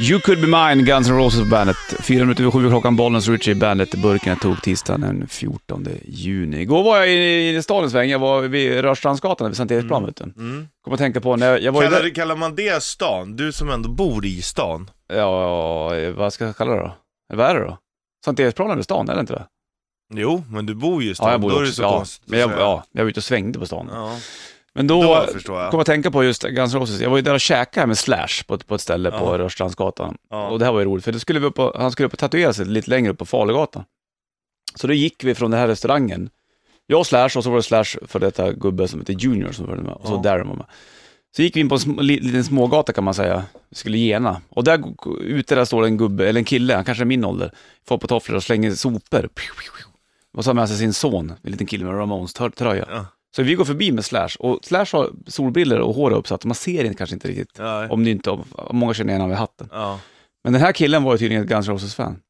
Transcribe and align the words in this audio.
You 0.00 0.20
could 0.20 0.40
be 0.40 0.46
mine, 0.46 0.82
Guns 0.82 1.08
N' 1.08 1.16
Roses 1.16 1.40
på 1.40 1.46
bandet. 1.46 1.76
Fyra 2.00 2.20
minuter 2.24 2.42
över 2.42 2.50
sju 2.50 2.68
klockan, 2.68 2.96
Bollnäs 2.96 3.28
Richie, 3.28 3.54
bandet. 3.54 3.94
Burken 3.94 4.28
jag 4.30 4.40
tog 4.40 4.62
tisdagen 4.62 5.00
den 5.00 5.28
14 5.28 5.88
juni. 6.04 6.60
Igår 6.60 6.82
var 6.82 6.96
jag 6.98 7.08
i, 7.08 7.56
i 7.56 7.62
stadens 7.62 7.92
sväng, 7.92 8.10
jag 8.10 8.18
var 8.18 8.42
vid 8.42 8.80
Rörstrandsgatan 8.80 9.46
vid 9.48 9.56
Sankt 9.56 9.70
Eriksplan, 9.72 10.06
vet 10.06 10.16
du. 10.16 10.24
Mm. 10.24 10.68
Kom 10.84 10.92
att 10.92 10.98
tänka 10.98 11.20
på 11.20 11.36
när 11.36 11.46
jag, 11.50 11.62
jag 11.62 11.72
var 11.72 11.82
Kallar, 11.82 12.02
där... 12.02 12.14
kallar 12.14 12.36
man 12.36 12.54
det 12.54 12.82
stan? 12.82 13.36
Du 13.36 13.52
som 13.52 13.70
ändå 13.70 13.88
bor 13.88 14.26
i 14.26 14.42
stan? 14.42 14.90
Ja, 15.12 15.92
vad 16.16 16.32
ska 16.32 16.44
jag 16.44 16.56
kalla 16.56 16.70
det 16.72 16.78
då? 16.80 16.94
Vad 17.34 17.46
är 17.50 17.54
det 17.54 17.64
då? 17.64 17.78
Sankt 18.24 18.40
Eriksplan 18.40 18.78
är 18.78 18.82
stan, 18.82 19.08
eller 19.08 19.20
inte 19.20 19.32
det? 19.32 19.46
Jo, 20.14 20.44
men 20.50 20.66
du 20.66 20.74
bor 20.74 21.02
ju 21.02 21.10
i 21.10 21.14
stan. 21.14 21.26
Ja, 21.26 21.32
jag 21.32 21.40
bor 21.40 21.50
Då 21.50 21.56
är 21.56 21.60
ju 21.60 21.64
det 21.64 21.70
också. 21.70 21.76
så 21.76 21.82
Ja, 21.82 21.96
konstigt 21.96 22.28
men 22.28 22.40
jag, 22.40 22.50
ja, 22.50 22.84
jag 22.92 23.02
var 23.04 23.10
ute 23.10 23.20
och 23.20 23.24
svängde 23.24 23.58
på 23.58 23.66
stan. 23.66 23.88
Ja. 23.92 24.16
Men 24.74 24.86
då, 24.86 25.02
Då 25.02 25.26
förstår 25.32 25.60
jag. 25.60 25.70
kom 25.70 25.78
jag 25.78 25.80
att 25.80 25.86
tänka 25.86 26.10
på 26.10 26.24
just 26.24 26.42
Guns 26.42 26.74
Roses. 26.74 27.00
Jag 27.00 27.10
var 27.10 27.16
ju 27.16 27.22
där 27.22 27.34
och 27.34 27.40
käkade 27.40 27.86
med 27.86 27.98
Slash 27.98 28.28
på, 28.46 28.54
ett- 28.54 28.66
på 28.66 28.74
ett 28.74 28.80
ställe 28.80 29.10
på. 29.10 29.38
Rörstrandsgatan. 29.38 30.16
Och 30.50 30.58
det 30.58 30.64
här 30.64 30.72
var 30.72 30.78
ju 30.80 30.84
roligt, 30.86 31.04
för 31.04 31.12
det 31.12 31.20
skulle 31.20 31.40
vi 31.40 31.46
upp 31.46 31.58
och, 31.58 31.72
han 31.80 31.92
skulle 31.92 32.06
upp 32.06 32.12
och 32.12 32.18
tatuera 32.18 32.52
sig 32.52 32.66
lite 32.66 32.90
längre 32.90 33.12
upp 33.12 33.18
på 33.18 33.26
Falegatan. 33.26 33.84
Så 34.74 34.86
då 34.86 34.92
gick 34.92 35.24
vi 35.24 35.34
från 35.34 35.50
den 35.50 35.60
här 35.60 35.68
restaurangen, 35.68 36.30
jag 36.86 36.98
och 37.00 37.06
Slash 37.06 37.30
och 37.36 37.44
så 37.44 37.50
var 37.50 37.56
det 37.56 37.62
Slash 37.62 37.84
för 38.06 38.18
detta 38.18 38.52
gubbe 38.52 38.88
som 38.88 39.00
heter 39.00 39.12
Junior 39.14 39.52
som 39.52 39.66
var 39.66 39.76
med 39.76 39.92
och 39.92 40.06
så 40.06 40.12
Ja. 40.14 40.20
Darren 40.22 40.48
var 40.48 40.56
med. 40.56 40.66
Så 41.36 41.42
gick 41.42 41.56
vi 41.56 41.60
in 41.60 41.68
på 41.68 41.74
en 41.74 41.78
sm- 41.80 42.02
li, 42.02 42.20
liten 42.20 42.44
smågata 42.44 42.92
kan 42.92 43.04
man 43.04 43.14
säga, 43.14 43.44
vi 43.68 43.76
skulle 43.76 43.98
gena. 43.98 44.40
Och 44.48 44.64
där 44.64 44.82
ute 45.20 45.54
där 45.54 45.64
står 45.64 45.84
en 45.84 45.96
gubbe, 45.96 46.28
eller 46.28 46.40
en 46.40 46.44
kille, 46.44 46.74
han 46.74 46.84
kanske 46.84 47.04
är 47.04 47.06
min 47.06 47.24
ålder, 47.24 47.52
får 47.88 47.98
på 47.98 48.06
tofflor 48.06 48.36
och 48.36 48.42
slänger 48.42 48.70
sopor. 48.70 49.28
Och 50.36 50.44
så 50.44 50.50
har 50.50 50.54
med 50.54 50.68
sig 50.68 50.78
sin 50.78 50.92
son, 50.92 51.32
en 51.42 51.50
liten 51.50 51.66
kille 51.66 51.84
med 51.84 51.94
Ramones-tröja. 51.94 52.86
Ja. 52.90 53.06
Så 53.36 53.42
vi 53.42 53.54
går 53.54 53.64
förbi 53.64 53.92
med 53.92 54.04
Slash 54.04 54.30
och 54.38 54.58
Slash 54.64 54.86
har 54.92 55.10
solbriller 55.26 55.80
och 55.80 55.94
hår 55.94 56.10
uppsatt, 56.10 56.44
man 56.44 56.54
ser 56.54 56.84
inte, 56.84 56.98
kanske 56.98 57.16
inte 57.16 57.28
riktigt. 57.28 57.58
Ja. 57.58 57.88
Om 57.88 58.04
det 58.04 58.10
inte, 58.10 58.30
om 58.30 58.44
många 58.70 58.94
känner 58.94 59.10
igen 59.10 59.20
honom 59.20 59.30
vid 59.30 59.38
hatten. 59.38 59.68
ja. 59.72 60.00
Men 60.44 60.52
den 60.52 60.62
här 60.62 60.72
killen 60.72 61.02
var 61.02 61.12
ju 61.12 61.18
tydligen 61.18 61.42
ett 61.42 61.48
Guns 61.48 61.68
N' 61.68 61.74
Roses-fan. 61.74 62.20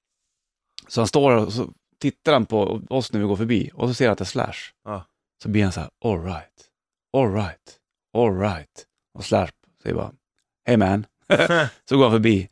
Så 0.88 1.00
han 1.00 1.08
står 1.08 1.36
och 1.36 1.52
så 1.52 1.68
tittar 2.00 2.32
han 2.32 2.46
på 2.46 2.80
oss 2.88 3.12
när 3.12 3.20
vi 3.20 3.26
går 3.26 3.36
förbi 3.36 3.70
och 3.74 3.88
så 3.88 3.94
ser 3.94 4.06
han 4.06 4.12
att 4.12 4.18
det 4.18 4.22
är 4.22 4.26
Slash. 4.26 4.54
Ja. 4.84 5.04
Så 5.42 5.48
blir 5.48 5.62
han 5.62 5.72
så 5.72 5.80
här, 5.80 5.90
all 6.04 6.24
right, 6.24 6.68
all 7.16 7.34
right, 7.34 7.76
all 8.16 8.38
right. 8.40 8.86
Och 9.14 9.24
Slash 9.24 9.48
säger 9.82 9.96
bara, 9.96 10.12
hey 10.66 10.76
man. 10.76 11.06
så 11.88 11.96
går 11.96 12.02
han 12.02 12.12
förbi. 12.12 12.48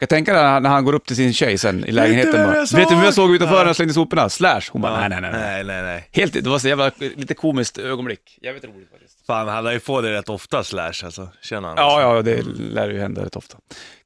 Jag 0.00 0.08
dig 0.08 0.22
när 0.24 0.68
han- 0.68 0.84
går 0.84 0.92
upp 0.94 1.06
till 1.06 1.16
sin 1.16 1.32
tjej 1.32 1.58
sen 1.58 1.84
i 1.84 1.92
lägenheten. 1.92 2.32
vem 2.32 2.46
bara, 2.46 2.56
jag 2.56 2.68
såg?" 2.68 2.78
Vet 2.80 2.88
du 2.88 2.94
vem 2.94 3.04
jag 3.04 3.14
såg 3.14 3.34
utanför 3.34 3.58
när 3.58 3.66
jag 3.66 3.76
slängde 3.76 3.94
soporna? 3.94 4.28
Slash. 4.28 4.60
Hon 4.70 4.82
bara, 4.82 5.02
Ja. 5.02 5.08
nej, 5.08 5.20
nej, 5.20 5.30
nej. 5.32 5.40
nej. 5.40 5.64
nej, 5.64 5.82
nej. 5.82 6.08
Helt, 6.12 6.32
det 6.32 6.46
var 6.50 6.58
så 6.58 6.68
jävla 6.68 6.90
lite 6.98 7.34
komiskt 7.34 7.78
ögonblick. 7.78 8.38
Jävligt 8.42 8.64
roligt 8.64 8.90
faktiskt. 8.90 9.26
Fan, 9.26 9.48
han 9.48 9.64
lär 9.64 9.72
ju 9.72 9.80
få 9.80 10.00
det 10.00 10.12
rätt 10.12 10.28
ofta, 10.28 10.64
Slash 10.64 10.92
alltså. 11.04 11.28
Känner 11.42 11.68
han? 11.68 11.76
Ja, 11.78 12.00
ja, 12.16 12.22
det 12.22 12.42
lär 12.58 12.90
ju 12.90 13.00
hända 13.00 13.24
rätt 13.24 13.36
ofta. 13.36 13.56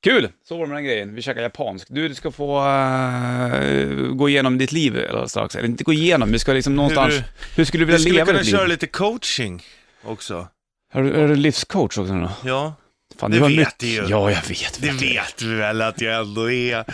Kul! 0.03 0.29
Så 0.49 0.55
var 0.57 0.63
det 0.63 0.69
med 0.69 0.77
den 0.77 0.85
grejen. 0.85 1.15
Vi 1.15 1.23
käkar 1.23 1.43
japansk. 1.43 1.87
Du, 1.91 2.09
du 2.09 2.15
ska 2.15 2.31
få 2.31 2.59
eh, 2.67 3.89
gå 4.15 4.29
igenom 4.29 4.59
ditt 4.59 4.73
liv 4.73 4.97
eller 4.97 5.27
strax. 5.27 5.57
Eller 5.57 5.69
inte 5.69 5.85
gå 5.85 5.93
igenom, 5.93 6.33
vi 6.33 6.39
ska 6.39 6.53
liksom 6.53 6.77
någonstans... 6.77 7.15
Hur, 7.15 7.23
du- 7.57 7.65
skulle 7.65 7.81
du 7.81 7.85
Vi 7.87 7.93
vilja 7.93 7.99
skulle 7.99 8.15
leva 8.15 8.27
kunna 8.27 8.39
ditt 8.39 8.51
köra 8.51 8.61
liv? 8.61 8.69
lite 8.69 8.87
coaching 8.87 9.63
också. 10.05 10.49
Är 10.93 11.03
du, 11.03 11.13
är 11.13 11.29
du 11.29 11.37
livscoach 11.37 11.99
också 11.99 12.15
nu 12.15 12.21
då? 12.23 12.31
Ja, 12.49 12.75
Fan, 13.19 13.31
Det 13.31 13.37
du 13.37 13.43
har 13.43 13.49
vet 13.49 13.59
mycket- 13.59 13.83
ju. 13.83 14.07
Ja, 14.09 14.31
jag 14.31 14.49
vet. 14.49 14.79
det 14.81 14.87
vet 14.91 14.99
du. 14.99 15.07
vet 15.09 15.43
vi 15.43 15.55
väl 15.55 15.83
att 15.83 16.01
jag 16.01 16.21
ändå 16.21 16.51
är. 16.51 16.85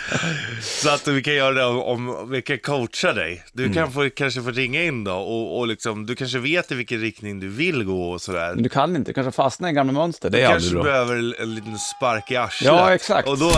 Så 0.61 0.89
att 0.89 1.07
vi 1.07 1.23
kan 1.23 1.33
göra 1.33 1.51
det 1.53 1.65
om, 1.65 1.79
om 2.09 2.29
vi 2.31 2.41
kan 2.41 2.57
coacha 2.59 3.13
dig. 3.13 3.43
Du 3.53 3.63
Mm. 3.63 3.75
kan 3.75 3.91
få, 3.91 4.09
kanske 4.15 4.41
få 4.41 4.51
ringa 4.51 4.83
in 4.83 5.03
då 5.03 5.13
och, 5.13 5.59
och 5.59 5.67
liksom, 5.67 6.05
du 6.05 6.15
kanske 6.15 6.39
vet 6.39 6.71
i 6.71 6.75
vilken 6.75 7.01
riktning 7.01 7.39
du 7.39 7.47
vill 7.47 7.83
gå 7.83 8.11
och 8.11 8.21
sådär. 8.21 8.53
Men 8.53 8.63
du 8.63 8.69
kan 8.69 8.95
inte, 8.95 9.09
du 9.09 9.13
kanske 9.13 9.31
fastnar 9.31 9.69
i 9.69 9.71
gamla 9.71 9.93
mönster. 9.93 10.29
Det 10.29 10.37
Du 10.37 10.43
är 10.43 10.49
kanske 10.49 10.71
bra. 10.73 10.83
behöver 10.83 11.41
en 11.41 11.55
liten 11.55 11.77
spark 11.79 12.31
i 12.31 12.35
arslet. 12.35 12.67
Ja, 12.67 12.93
exakt. 12.93 13.27
Och 13.27 13.37
då, 13.37 13.51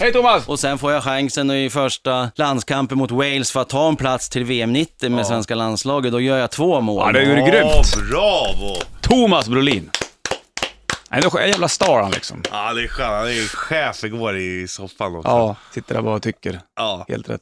Hej 0.00 0.12
Thomas! 0.12 0.48
Och 0.48 0.58
sen 0.60 0.78
får 0.78 0.92
jag 0.92 1.02
chansen 1.02 1.50
i 1.50 1.70
första 1.70 2.30
landskampen 2.34 2.98
mot 2.98 3.10
Wales 3.10 3.52
för 3.52 3.60
att 3.60 3.68
ta 3.68 3.88
en 3.88 3.96
plats 3.96 4.28
till 4.28 4.44
VM 4.44 4.72
90 4.72 5.10
med 5.10 5.26
svenska 5.26 5.54
landslaget. 5.54 6.12
Då 6.12 6.20
gör 6.20 6.38
jag 6.38 6.50
två 6.50 6.80
mål. 6.80 7.02
Ja, 7.06 7.12
det 7.12 7.18
är 7.20 7.24
ju 7.36 7.40
ja, 7.40 7.46
grymt! 7.46 8.10
bravo! 8.10 8.74
Thomas 9.00 9.48
Brolin. 9.48 9.90
Nej, 11.14 11.30
det 11.32 11.38
är 11.40 11.46
jävla 11.46 11.68
star 11.68 12.02
han 12.02 12.10
liksom. 12.10 12.42
Ja, 12.50 12.72
det 12.74 12.82
är 12.82 12.88
skönt. 12.88 13.10
Han 13.10 13.26
är 13.26 13.30
ju 13.30 13.46
chef 13.48 14.04
igår 14.04 14.36
i 14.36 14.68
soffan 14.68 15.16
också. 15.16 15.28
Ja, 15.28 15.56
sitter 15.74 15.94
där 15.94 16.02
bara 16.02 16.14
och 16.14 16.22
tycker. 16.22 16.60
Ja. 16.76 17.04
Helt 17.08 17.28
rätt. 17.30 17.40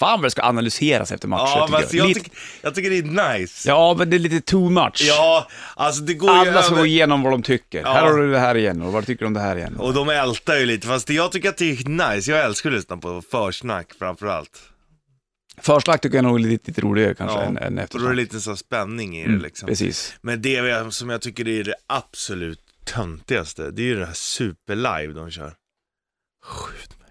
Fan 0.00 0.18
vad 0.20 0.26
det 0.26 0.30
ska 0.30 0.42
analyseras 0.42 1.12
efter 1.12 1.28
matcher 1.28 1.42
Ja, 1.56 1.66
tycker 1.66 1.78
men 1.88 1.98
jag, 1.98 2.08
Lite- 2.08 2.20
tycker, 2.20 2.38
jag 2.62 2.74
tycker 2.74 2.90
det 2.90 2.98
är 2.98 3.38
nice. 3.38 3.68
Ja, 3.68 3.94
men 3.98 4.10
det 4.10 4.16
är 4.16 4.18
lite 4.18 4.40
too 4.40 4.68
much. 4.70 5.02
Ja, 5.08 5.48
alltså 5.76 6.02
det 6.02 6.14
går 6.14 6.30
ju 6.30 6.36
Alla 6.36 6.62
ska 6.62 6.72
över... 6.72 6.82
gå 6.82 6.86
igenom 6.86 7.22
vad 7.22 7.32
de 7.32 7.42
tycker. 7.42 7.80
Ja. 7.80 7.92
Här 7.92 8.02
har 8.06 8.18
du 8.18 8.30
det 8.32 8.38
här 8.38 8.54
igen 8.56 8.82
och 8.82 8.92
vad 8.92 9.06
tycker 9.06 9.20
du 9.20 9.26
om 9.26 9.34
det 9.34 9.40
här 9.40 9.56
igen? 9.56 9.76
Och 9.76 9.94
de 9.94 10.08
ältar 10.08 10.56
ju 10.56 10.66
lite, 10.66 10.86
fast 10.86 11.10
jag 11.10 11.32
tycker 11.32 11.48
att 11.48 11.56
det 11.56 11.70
är 11.70 12.14
nice. 12.14 12.30
Jag 12.30 12.40
älskar 12.44 12.70
att 12.70 12.76
lyssna 12.76 12.96
på 12.96 13.22
försnack 13.30 13.92
framförallt. 13.98 14.60
Förslack 15.62 16.00
tycker 16.00 16.16
jag 16.16 16.24
nog 16.24 16.38
är 16.40 16.48
lite, 16.48 16.70
lite 16.70 16.80
roligare 16.80 17.14
kanske 17.14 17.38
än, 17.40 17.56
än 17.58 17.58
och 17.58 17.64
då 17.64 17.70
är 17.70 17.76
det 17.76 17.82
eftersnack. 17.82 18.16
lite 18.16 18.40
så 18.40 18.56
spänning 18.56 19.16
i 19.16 19.22
det 19.22 19.28
Mm, 19.28 19.42
liksom. 19.42 19.66
Precis. 19.66 20.14
Men 20.22 20.42
det 20.42 20.50
jag- 20.52 20.92
som 20.92 21.10
jag 21.10 21.20
tycker 21.22 21.48
är 21.48 21.64
det 21.64 21.74
absolut 21.86 22.60
töntigaste, 22.94 23.70
det 23.70 23.82
är 23.82 23.86
ju 23.86 23.96
det 23.96 24.06
här 24.06 24.12
superlive 24.12 25.12
de 25.12 25.30
kör. 25.30 25.54
Skjut 26.44 26.98
mig. 26.98 27.08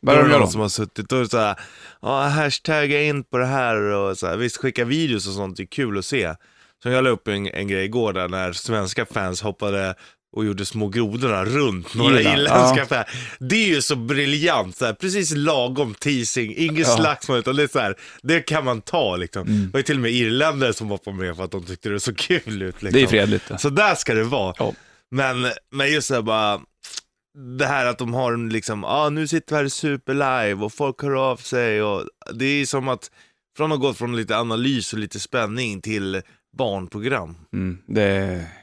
Vad 0.00 0.16
är 0.16 0.22
det 0.22 0.38
någon 0.38 0.48
som 0.48 0.60
har 0.60 0.68
suttit 0.68 1.12
och 1.12 1.26
så 1.26 1.38
här, 1.38 1.60
ja 2.02 2.22
hashtagga 2.22 3.02
in 3.02 3.24
på 3.24 3.38
det 3.38 3.46
här 3.46 3.76
och 3.76 4.18
så 4.18 4.26
här. 4.26 4.36
Visst 4.36 4.56
skicka 4.56 4.84
videos 4.84 5.26
och 5.26 5.34
sånt, 5.34 5.56
det 5.56 5.62
är 5.62 5.66
kul 5.66 5.98
att 5.98 6.04
se. 6.04 6.34
Så 6.82 6.88
jag 6.88 7.04
la 7.04 7.10
upp 7.10 7.28
en, 7.28 7.46
en 7.46 7.68
grej 7.68 7.84
igår 7.84 8.12
där 8.12 8.28
när 8.28 8.52
svenska 8.52 9.06
fans 9.06 9.42
hoppade 9.42 9.94
och 10.36 10.44
gjorde 10.44 10.66
små 10.66 10.88
grodorna 10.88 11.44
runt 11.44 11.94
några 11.94 12.20
Irland, 12.20 12.38
irländska 12.38 12.86
ja. 12.90 13.04
Det 13.38 13.56
är 13.56 13.68
ju 13.68 13.82
så 13.82 13.96
briljant, 13.96 14.76
så 14.76 14.84
här, 14.84 14.92
precis 14.92 15.36
lagom 15.36 15.94
teasing, 15.94 16.54
inget 16.56 16.88
Ja. 16.88 16.96
slagsmål 16.96 17.38
utan 17.38 17.56
det 17.56 17.62
är 17.62 17.68
så 17.68 17.78
här, 17.78 17.94
det 18.22 18.40
kan 18.40 18.64
man 18.64 18.80
ta 18.80 19.16
liksom. 19.16 19.46
Mm. 19.48 19.62
Det 19.62 19.72
var 19.72 19.78
ju 19.78 19.84
till 19.84 19.96
och 19.96 20.02
med 20.02 20.12
irländare 20.12 20.72
som 20.72 20.88
hoppade 20.88 21.16
med 21.16 21.36
för 21.36 21.44
att 21.44 21.50
de 21.50 21.64
tyckte 21.64 21.88
det 21.88 22.00
så 22.00 22.14
kul 22.14 22.62
ut. 22.62 22.82
Liksom. 22.82 22.90
Det 22.92 23.02
är 23.02 23.06
fredligt 23.06 23.48
det. 23.48 23.58
Så 23.58 23.70
där 23.70 23.94
ska 23.94 24.14
det 24.14 24.24
vara. 24.24 24.54
Ja. 24.58 24.72
Men, 25.10 25.46
men 25.72 25.92
just 25.92 26.08
det 26.10 26.22
bara, 26.22 26.60
det 27.58 27.66
här 27.66 27.86
att 27.86 27.98
de 27.98 28.14
har 28.14 28.50
liksom, 28.50 28.82
ja 28.82 28.88
ah, 28.88 29.10
nu 29.10 29.28
sitter 29.28 29.54
vi 29.54 29.56
här 29.56 29.64
i 29.64 29.70
superlive 29.70 30.54
och 30.64 30.72
folk 30.72 31.02
hör 31.02 31.30
av 31.30 31.36
sig 31.36 31.82
och 31.82 32.04
det 32.34 32.44
är 32.44 32.66
som 32.66 32.88
att, 32.88 33.10
från 33.56 33.72
att 33.72 33.78
ha 33.78 33.88
gått 33.88 33.98
från 33.98 34.16
lite 34.16 34.38
analys 34.38 34.92
och 34.92 34.98
lite 34.98 35.20
spänning 35.20 35.82
till 35.82 36.22
barnprogram. 36.58 37.36
Mm, 37.52 37.78
det 37.86 38.02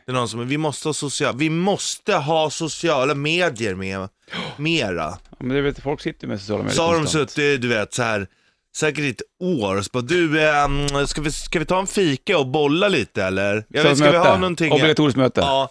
Det 0.06 0.12
är 0.12 0.14
någon 0.14 0.30
som, 0.30 0.48
vi 0.48 0.58
måste 0.58 0.88
ha 0.88 0.94
social, 0.94 1.38
vi 1.38 1.50
måste 1.50 2.16
ha 2.16 2.50
sociala 2.50 3.16
medier 3.16 3.76
med, 3.76 4.10
mera. 4.58 5.18
ja, 5.30 5.38
men 5.40 5.56
det 5.56 5.62
vet, 5.62 5.80
folk 5.84 6.02
sitter 6.02 6.28
med 6.28 6.40
sociala 6.40 6.64
medier 6.64 6.76
Så 6.76 6.84
har 6.84 6.96
de 6.96 7.08
suttit, 7.08 7.62
du 7.62 7.68
vet, 7.68 7.94
så 7.94 8.04
här 8.04 8.28
säkert 8.76 9.06
ett 9.06 9.22
år 9.44 9.78
och 9.78 9.86
så 9.86 9.90
bara, 9.94 10.02
du, 10.02 10.42
ehm, 10.42 11.08
ska, 11.08 11.22
vi, 11.22 11.32
ska 11.32 11.60
vi 11.60 11.66
ta 11.66 11.80
en 11.80 11.88
fika 11.88 12.38
och 12.38 12.48
bolla 12.48 12.88
lite 12.88 13.24
eller? 13.24 13.66
Jag 13.68 13.84
vet, 13.84 13.98
ska 13.98 14.12
vi 14.12 14.18
ha 14.18 14.38
någonting? 14.38 14.72
Obligatoriskt 14.72 15.18
möte. 15.18 15.42
Ja, 15.42 15.70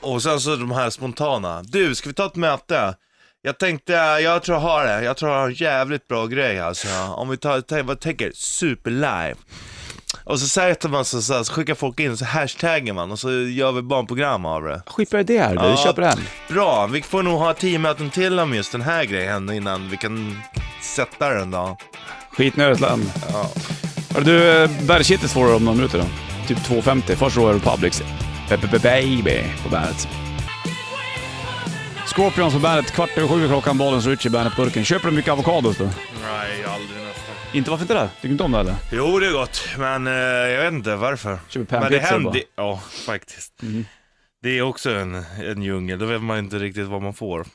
och 0.00 0.22
sen 0.22 0.40
så 0.40 0.56
de 0.56 0.70
här 0.70 0.90
spontana. 0.90 1.62
Du, 1.62 1.94
ska 1.94 2.08
vi 2.08 2.14
ta 2.14 2.26
ett 2.26 2.36
möte? 2.36 2.94
Jag 3.42 3.58
tänkte, 3.58 3.92
jag 3.92 4.42
tror 4.42 4.56
jag 4.56 4.62
har 4.62 4.84
det. 4.84 5.04
Jag 5.04 5.16
tror 5.16 5.30
jag 5.32 5.38
har 5.38 5.48
en 5.48 5.54
jävligt 5.54 6.08
bra 6.08 6.26
grej 6.26 6.60
alltså. 6.60 6.88
Om 7.16 7.28
vi 7.28 7.36
tar, 7.36 7.82
vad 7.82 8.00
tänker, 8.00 8.32
superlive. 8.34 9.34
Och 10.28 10.40
så 10.40 10.48
säger 10.48 10.88
man 10.88 11.04
så, 11.04 11.22
så, 11.22 11.34
här, 11.34 11.42
så 11.42 11.52
skickar 11.52 11.74
folk 11.74 12.00
in, 12.00 12.16
så 12.16 12.24
hashtaggar 12.24 12.94
man 12.94 13.10
och 13.12 13.18
så 13.18 13.30
gör 13.32 13.72
vi 13.72 13.82
barnprogram 13.82 14.44
av 14.46 14.62
det. 14.62 14.82
Skitbra 14.86 15.20
idé 15.20 15.38
här, 15.38 15.50
vi 15.50 15.56
Ja. 15.56 15.76
köper 15.84 16.02
den. 16.02 16.18
Bra, 16.48 16.86
vi 16.86 17.02
får 17.02 17.22
nog 17.22 17.38
ha 17.38 17.54
tio 17.54 17.78
möten 17.78 18.10
till 18.10 18.38
om 18.40 18.54
just 18.54 18.72
den 18.72 18.80
här 18.80 19.04
grejen 19.04 19.52
innan 19.52 19.88
vi 19.90 19.96
kan 19.96 20.38
sätta 20.96 21.28
den 21.30 21.50
då. 21.50 21.76
Skitnödigt 22.30 22.80
land. 22.80 23.12
Ja. 23.32 23.50
Du, 24.20 24.68
Bergkittet 24.82 25.30
får 25.30 25.46
du 25.46 25.54
om 25.54 25.64
några 25.64 25.76
minuter 25.76 25.98
då. 25.98 26.04
Typ 26.48 26.58
2.50. 26.58 27.14
Först 27.16 27.36
Royal 27.36 27.54
Republics. 27.54 28.02
Baby 28.82 29.42
på 29.62 29.68
bandet. 29.68 30.08
Scorpions 32.06 32.54
på 32.54 32.60
bandet. 32.60 32.92
Kvart 32.92 33.10
över 33.18 33.28
sju 33.28 33.48
klockan. 33.48 33.78
Bollens 33.78 34.06
Richie, 34.06 34.30
bandet-burken. 34.30 34.84
Köper 34.84 35.08
du 35.10 35.16
mycket 35.16 35.32
avokados 35.32 35.78
då? 35.78 35.84
Nej, 35.84 36.64
aldrig 36.74 37.02
nästan. 37.06 37.15
Inte 37.56 37.70
varför 37.70 37.84
inte 37.84 37.94
det? 37.94 38.08
Tycker 38.16 38.28
du 38.28 38.32
inte 38.32 38.44
om 38.44 38.52
det 38.52 38.58
eller? 38.58 38.74
Jo, 38.92 39.18
det 39.18 39.26
är 39.26 39.32
gott, 39.32 39.60
men 39.78 40.06
eh, 40.06 40.12
jag 40.12 40.62
vet 40.64 40.72
inte 40.72 40.96
varför. 40.96 41.38
Köper 41.48 41.80
Men 41.80 41.90
det 41.92 41.98
händer, 41.98 42.42
ja 42.56 42.76
faktiskt. 43.06 43.60
Det 44.42 44.58
är 44.58 44.62
också 44.62 44.90
en, 44.90 45.14
en 45.44 45.62
djungel, 45.62 45.98
då 45.98 46.06
vet 46.06 46.22
man 46.22 46.38
inte 46.38 46.58
riktigt 46.58 46.86
vad 46.86 47.02
man 47.02 47.14
får. 47.14 47.46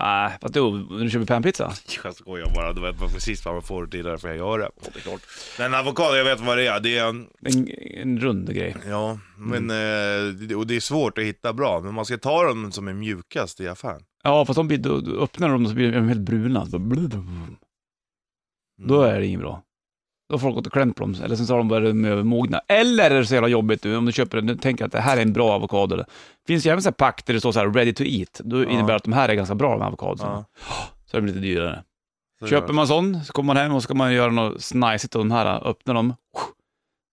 Nej, 0.00 0.30
fast 0.40 0.54
då, 0.54 0.70
du 0.78 1.10
köper 1.10 1.26
panpizza? 1.26 1.72
Jag 2.04 2.14
skojar 2.14 2.54
bara, 2.54 2.72
då 2.72 2.82
vet 2.82 3.00
man 3.00 3.08
precis 3.10 3.44
vad 3.44 3.54
man 3.54 3.62
får, 3.62 3.86
det 3.86 3.98
är 3.98 4.02
därför 4.02 4.28
jag 4.28 4.36
gör 4.36 4.58
det. 4.58 4.68
det 4.92 4.98
är 4.98 5.02
klart. 5.02 5.20
Men 5.58 5.74
avokado, 5.74 6.16
jag 6.16 6.24
vet 6.24 6.40
vad 6.40 6.58
det 6.58 6.66
är. 6.66 6.80
Det 6.80 6.98
är, 6.98 7.08
en- 7.08 7.26
En, 7.44 7.68
en 8.02 8.20
rund 8.20 8.54
grej. 8.54 8.76
ja, 8.88 9.18
men, 9.36 9.70
eh, 9.70 10.34
det- 10.34 10.54
och 10.54 10.66
det 10.66 10.76
är 10.76 10.80
svårt 10.80 11.18
att 11.18 11.24
hitta 11.24 11.52
bra, 11.52 11.80
men 11.80 11.94
man 11.94 12.04
ska 12.04 12.18
ta 12.18 12.44
dem 12.44 12.72
som 12.72 12.88
är 12.88 12.92
mjukast 12.92 13.60
i 13.60 13.68
affären. 13.68 14.02
Ja, 14.22 14.44
fast 14.44 14.56
de 14.56 14.68
blir, 14.68 14.78
då 14.78 15.22
öppnar 15.22 15.48
de 15.48 15.66
så 15.66 15.74
blir 15.74 15.92
de 15.92 16.08
helt 16.08 16.20
bruna. 16.20 16.66
Så 16.66 16.78
Då 18.88 19.02
är 19.02 19.20
det 19.20 19.26
inget 19.26 19.40
bra. 19.40 19.62
Då 20.28 20.34
har 20.34 20.38
folk 20.38 20.54
gått 20.54 20.66
och 20.66 20.72
klämt 20.72 20.96
på 20.96 21.02
dem, 21.02 21.14
eller 21.24 21.36
sen 21.36 21.46
så 21.46 21.52
har 21.52 21.58
de 21.58 21.68
börjat 21.68 21.96
med 21.96 22.26
mogna. 22.26 22.60
Eller 22.68 23.10
är 23.10 23.18
det 23.18 23.26
så 23.26 23.34
jävla 23.34 23.48
jobbigt 23.48 23.84
nu, 23.84 23.96
om 23.96 24.06
du 24.06 24.12
köper 24.12 24.40
du 24.40 24.54
tänker 24.56 24.84
att 24.84 24.92
det 24.92 25.00
här 25.00 25.16
är 25.16 25.22
en 25.22 25.32
bra 25.32 25.52
avokado. 25.52 25.96
Det 25.96 26.06
finns 26.46 26.66
ju 26.66 26.70
även 26.70 26.82
så 26.82 26.86
här 26.88 26.92
pack 26.92 27.26
där 27.26 27.34
det 27.34 27.40
står 27.40 27.52
så 27.52 27.58
här 27.60 27.70
ready 27.70 27.92
to 27.92 28.04
eat. 28.04 28.40
Då 28.44 28.64
innebär 28.64 28.88
det 28.88 28.96
att 28.96 29.04
de 29.04 29.12
här 29.12 29.28
är 29.28 29.34
ganska 29.34 29.54
bra, 29.54 29.70
de 29.70 29.80
här 29.80 29.88
avokadosarna. 29.88 30.44
Ja. 30.58 30.74
Så 31.06 31.16
är 31.16 31.20
de 31.20 31.26
lite 31.26 31.38
dyrare. 31.38 31.82
Så 32.40 32.46
Köper 32.46 32.72
man 32.72 32.86
sån, 32.86 33.24
så 33.24 33.32
kommer 33.32 33.46
man 33.46 33.56
hem 33.56 33.74
och 33.74 33.82
ska 33.82 33.94
man 33.94 34.14
göra 34.14 34.30
något 34.30 34.62
snajsigt 34.62 35.16
av 35.16 35.20
de 35.20 35.30
här, 35.30 35.68
öppna 35.68 35.94
dem. 35.94 36.14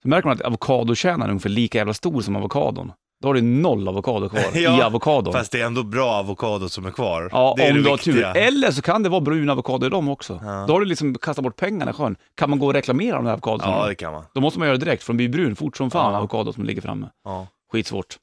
Så 0.02 0.08
märker 0.08 0.28
man 0.28 0.36
att 0.36 0.42
avokadokärnan 0.42 1.22
är 1.22 1.30
ungefär 1.30 1.50
lika 1.50 1.78
jävla 1.78 1.94
stor 1.94 2.22
som 2.22 2.36
avokadon. 2.36 2.92
Då 3.22 3.28
har 3.30 3.34
du 3.34 3.42
noll 3.42 3.88
avokado 3.88 4.30
kvar 4.30 4.42
Ja, 4.54 4.80
i 4.80 4.82
avokadon. 4.82 5.34
Fast 5.34 5.52
det 5.52 5.62
är 5.62 5.66
ändå 5.66 5.84
bra 5.84 6.12
avokado 6.14 6.70
som 6.70 6.86
är 6.86 6.92
kvar. 6.92 7.30
Ja, 7.32 7.54
det 7.58 7.64
är 7.64 7.72
om 7.72 7.78
det 7.78 7.84
du 7.84 7.90
har 7.90 7.98
tur. 7.98 8.24
Eller 8.38 8.72
så 8.72 8.82
kan 8.82 9.04
det 9.04 9.10
vara 9.10 9.22
brun 9.22 9.50
avokado 9.50 9.86
i 9.86 9.90
dem 9.90 10.10
också. 10.10 10.40
Ja. 10.44 10.66
Då 10.68 10.74
har 10.74 10.80
du 10.80 10.86
liksom 10.86 11.16
kastat 11.16 11.44
bort 11.44 11.56
pengarna 11.56 11.92
i 11.92 11.94
sjön. 11.94 12.16
Kan 12.36 12.50
man 12.50 12.60
gå 12.60 12.66
och 12.68 12.74
reklamera 12.74 13.16
de 13.16 13.26
här 13.26 13.34
avokadosarna? 13.34 13.78
Ja, 13.78 13.88
det 13.88 13.96
kan 13.96 14.12
man. 14.14 14.24
Då 14.34 14.42
måste 14.42 14.60
man 14.60 14.68
göra 14.68 14.78
det 14.78 14.86
direkt, 14.86 15.04
för 15.04 15.14
de 15.14 15.18
blir 15.18 15.30
brun 15.30 15.56
fort 15.56 15.78
som 15.78 15.92
fan, 15.92 16.12
Ja. 16.14 16.18
avokado 16.18 16.54
som 16.54 16.64
ligger 16.66 16.82
framme. 16.82 17.10
Ja, 17.24 17.48
Skitsvårt. 17.72 18.18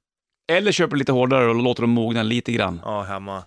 Eller 0.52 0.72
köper 0.72 0.96
lite 0.96 1.12
hårdare 1.12 1.48
och 1.48 1.54
låter 1.54 1.82
dem 1.82 1.90
mogna 1.90 2.22
lite 2.22 2.52
grann. 2.52 2.80
ja 2.84 3.02
hemma. 3.02 3.42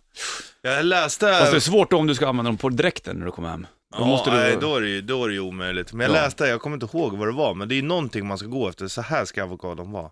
Jag 0.62 0.86
läste... 0.86 1.26
Fast 1.40 1.52
det 1.52 1.58
är 1.58 1.60
svårt 1.60 1.94
om 1.94 2.08
du 2.08 2.16
ska 2.16 2.28
använda 2.28 2.50
dem 2.50 2.58
på 2.58 2.70
direkten 2.70 3.16
när 3.18 3.26
du 3.26 3.32
kommer 3.32 3.50
hem. 3.50 3.68
Då 3.98 4.04
Ja, 4.04 4.06
måste 4.08 4.30
du... 4.30 4.36
nej, 4.38 4.58
då, 4.62 4.76
är 4.76 4.82
det 4.82 4.90
ju, 4.90 5.02
då 5.02 5.24
är 5.24 5.28
det 5.28 5.34
ju 5.34 5.40
omöjligt. 5.40 5.94
Men 5.94 6.08
jag 6.08 6.18
Ja. 6.18 6.22
läste, 6.22 6.46
jag 6.46 6.62
kommer 6.62 6.76
inte 6.78 6.98
ihåg 6.98 7.14
vad 7.18 7.28
det 7.28 7.32
var, 7.34 7.54
men 7.54 7.70
det 7.70 7.76
är 7.78 7.82
någonting 7.84 8.28
man 8.28 8.38
ska 8.38 8.48
gå 8.48 8.70
efter. 8.70 8.88
Så 8.88 9.02
här 9.02 9.26
ska 9.26 9.44
avokadon 9.44 9.92
vara. 9.92 10.10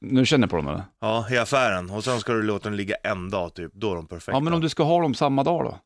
Nu 0.00 0.26
känner 0.26 0.46
på 0.46 0.56
dem 0.56 0.68
eller? 0.68 0.82
Ja, 1.00 1.26
i 1.30 1.38
affären. 1.38 1.90
Och 1.90 2.04
sen 2.04 2.20
ska 2.20 2.32
du 2.32 2.42
låta 2.42 2.68
den 2.68 2.76
ligga 2.76 2.94
en 3.02 3.30
dag 3.30 3.54
typ. 3.54 3.72
Då 3.74 3.90
är 3.92 3.96
de 3.96 4.06
perfekta. 4.06 4.32
Ja, 4.32 4.40
men 4.40 4.52
om 4.52 4.60
du 4.60 4.68
ska 4.68 4.82
ha 4.82 5.02
dem 5.02 5.14
samma 5.14 5.44
dag 5.44 5.64
då? 5.64 5.78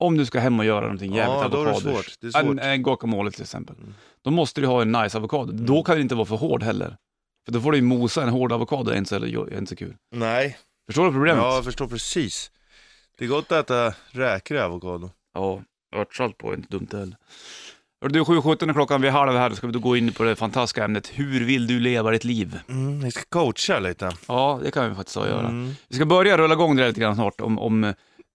Om 0.00 0.16
du 0.16 0.26
ska 0.26 0.38
hem 0.38 0.58
och 0.58 0.64
göra 0.64 0.80
någonting 0.80 1.14
jävligt 1.14 1.42
Ja, 1.42 1.48
då 1.48 1.60
är 1.60 1.64
det 1.64 1.70
avokaders. 1.70 2.04
svårt. 2.06 2.14
Det 2.20 2.26
är 2.26 2.30
svårt. 2.30 2.42
En, 2.42 2.58
en 2.58 2.82
guacamole 2.82 3.30
till 3.30 3.42
exempel. 3.42 3.76
Mm. 3.76 3.94
Då 4.22 4.30
måste 4.30 4.60
du 4.60 4.66
ha 4.66 4.82
en 4.82 4.92
nice 4.92 5.18
avokado. 5.18 5.52
Då 5.52 5.82
kan 5.82 5.94
den 5.94 6.02
inte 6.02 6.14
vara 6.14 6.26
för 6.26 6.36
hård 6.36 6.62
heller. 6.62 6.96
För 7.46 7.52
då 7.52 7.60
får 7.60 7.72
du 7.72 7.78
ju 7.78 7.84
mosa 7.84 8.22
en 8.22 8.28
hård 8.28 8.52
avokado, 8.52 8.94
inte 8.94 9.08
så, 9.08 9.14
är 9.16 9.58
inte 9.58 9.66
så 9.70 9.76
kul. 9.76 9.96
Nej, 10.14 10.58
Förstår 10.86 11.04
du 11.06 11.12
problemet? 11.12 11.42
ja, 11.44 11.54
jag 11.54 11.64
förstår 11.64 11.86
precis. 11.86 12.50
Det 13.18 13.24
är 13.24 13.28
gott 13.28 13.52
att 13.52 13.70
äta 13.70 13.94
räkor 14.10 14.56
i 14.56 14.60
avokado. 14.60 15.10
Ja, 15.34 15.62
örtsalt 15.96 16.38
på 16.38 16.50
är 16.52 16.56
inte 16.56 16.68
dumt 16.68 16.88
heller. 16.92 17.16
Du, 18.00 18.20
7.17 18.22 18.68
är 18.70 18.72
klockan, 18.74 19.00
vi 19.02 19.08
är 19.08 19.12
halv 19.12 19.32
här, 19.32 19.50
då 19.50 19.56
ska 19.56 19.66
vi 19.66 19.72
då 19.72 19.78
gå 19.78 19.96
in 19.96 20.12
på 20.12 20.24
det 20.24 20.36
fantastiska 20.36 20.84
ämnet, 20.84 21.10
hur 21.14 21.44
vill 21.44 21.66
du 21.66 21.80
leva 21.80 22.10
ditt 22.10 22.24
liv? 22.24 22.58
Mm, 22.68 23.00
vi 23.00 23.10
ska 23.10 23.22
coacha 23.28 23.78
lite. 23.78 24.10
Ja, 24.28 24.60
det 24.64 24.70
kan 24.70 24.88
vi 24.88 24.94
faktiskt 24.94 25.16
göra. 25.16 25.40
Mm. 25.48 25.74
Vi 25.88 25.96
ska 25.96 26.04
börja 26.06 26.38
rulla 26.38 26.54
igång 26.54 26.76
det 26.76 26.82
där 26.82 26.88
lite 26.88 27.00
grann 27.00 27.14
snart, 27.14 27.40
om, 27.40 27.58
om 27.58 27.94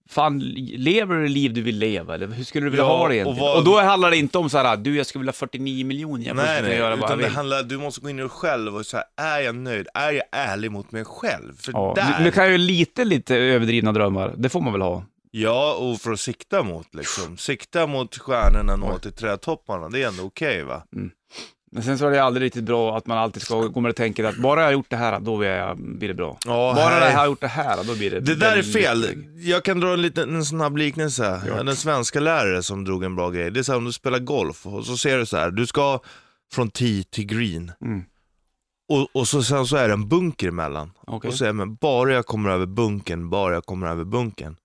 fan, 0.10 0.40
lever 0.78 1.16
du 1.16 1.22
det 1.24 1.30
liv 1.30 1.54
du 1.54 1.62
vill 1.62 1.78
leva, 1.80 2.16
eller 2.16 2.28
hur 2.28 2.44
skulle 2.44 2.66
du 2.66 2.70
vilja 2.70 2.86
Ja, 2.86 2.98
ha 2.98 2.98
det 2.98 3.04
och 3.08 3.14
egentligen? 3.14 3.50
Och, 3.50 3.56
vad- 3.56 3.66
då 3.66 3.82
handlar 3.82 4.12
det 4.12 4.18
inte 4.18 4.38
om 4.38 4.50
så 4.50 4.58
här, 4.58 4.78
du 4.78 4.96
jag 4.96 5.06
skulle 5.06 5.20
vilja 5.22 5.30
ha 5.32 5.34
49 5.48 5.86
miljoner, 5.86 6.28
jag 6.28 6.36
Nej, 6.36 6.62
nej, 6.64 6.78
göra 6.78 6.96
vad 6.96 7.06
utan 7.06 7.18
det 7.18 7.24
vill. 7.24 7.34
handlar, 7.36 7.64
du 7.64 7.78
måste 7.78 8.02
gå 8.02 8.10
in 8.10 8.20
i 8.20 8.22
dig 8.22 8.30
själv 8.30 8.76
och 8.76 8.86
säga, 8.86 9.04
är 9.18 9.40
jag 9.40 9.56
nöjd? 9.56 9.88
Är 9.94 10.12
jag 10.12 10.24
ärlig 10.32 10.72
mot 10.72 10.92
mig 10.92 11.06
själv? 11.06 11.58
För 11.58 11.72
Ja, 11.72 11.94
där, 11.96 12.16
du, 12.18 12.24
du 12.24 12.32
kan 12.32 12.52
ju 12.52 12.58
lite, 12.58 13.06
lite 13.06 13.36
överdrivna 13.36 13.92
drömmar, 13.92 14.34
det 14.38 14.50
får 14.50 14.62
man 14.62 14.74
väl 14.74 14.82
ha. 14.82 15.04
Ja, 15.36 15.74
och 15.74 16.02
för 16.02 16.12
att 16.12 16.20
sikta 16.20 16.64
mot 16.64 16.96
liksom, 16.96 17.38
sikta 17.38 17.88
mot 17.88 18.18
stjärnorna, 18.18 18.76
nå 18.76 19.00
till 19.00 19.14
trädtopparna, 19.14 19.90
det 19.90 20.04
är 20.04 20.08
ändå 20.08 20.24
okej 20.24 20.64
va? 20.64 20.84
Men 21.72 21.84
sen 21.84 21.98
så 21.98 22.08
är 22.08 22.12
det 22.12 22.24
aldrig 22.24 22.46
riktigt 22.46 22.64
bra 22.64 22.98
att 22.98 23.08
man 23.08 23.18
alltid 23.18 23.42
ska 23.42 23.62
gå 23.62 23.80
med 23.80 23.90
och 23.90 23.96
tänka 23.96 24.30
att 24.30 24.38
bara 24.38 24.60
jag 24.60 24.68
har 24.68 24.74
gjort 24.74 24.90
det 24.90 24.96
här, 24.96 25.20
då 25.20 25.38
blir, 25.38 25.50
jag, 25.50 25.78
det 25.80 26.14
bra. 26.14 26.38
Ja, 26.46 26.74
bara 26.76 26.86
här- 26.90 27.10
här 27.10 27.18
har 27.18 27.26
gjort 27.26 27.42
det 27.42 27.48
här, 27.48 27.84
då 27.84 27.96
blir 27.96 28.12
det 28.12 28.20
Det 28.20 28.36
där 28.36 28.58
är 28.58 28.64
fel. 28.64 29.26
Jag 29.38 29.64
kan 29.64 29.80
dra 29.80 29.94
en 29.94 30.02
liten 30.02 30.36
en 30.36 30.46
snabb 30.46 30.78
liknelse. 30.78 31.42
Ja. 31.48 31.60
En 31.60 31.76
svenska 31.76 32.20
lärare 32.20 32.64
som 32.64 32.86
drog 32.86 33.04
en 33.04 33.16
bra 33.16 33.30
grej. 33.30 33.52
Det 33.52 33.60
är 33.60 33.64
så 33.64 33.72
här 33.72 33.78
om 33.78 33.86
du 33.86 33.92
spelar 33.92 34.20
golf 34.20 34.66
och 34.68 34.86
så 34.86 34.98
ser 34.98 35.18
du 35.18 35.26
så 35.26 35.38
här, 35.38 35.52
du 35.52 35.68
ska 35.68 36.00
från 36.54 36.70
tee 36.70 37.04
till 37.04 37.26
green. 37.26 37.72
Mm. 37.82 38.04
Och, 38.90 39.08
och 39.14 39.28
så, 39.28 39.44
sen 39.44 39.66
så 39.66 39.76
är 39.78 39.88
det 39.88 39.94
en 39.94 40.10
bunker 40.10 40.48
emellan. 40.48 40.92
Okej. 41.08 41.28
Och 41.28 41.34
så 41.36 41.46
är 41.46 41.54
men 41.54 41.76
bara 41.76 42.14
jag 42.14 42.26
kommer 42.26 42.50
över 42.50 42.66
bunkern, 42.66 43.30
bara 43.30 43.54
jag 43.54 43.66
kommer 43.66 43.88
över 43.88 44.04
bunkern. 44.04 44.56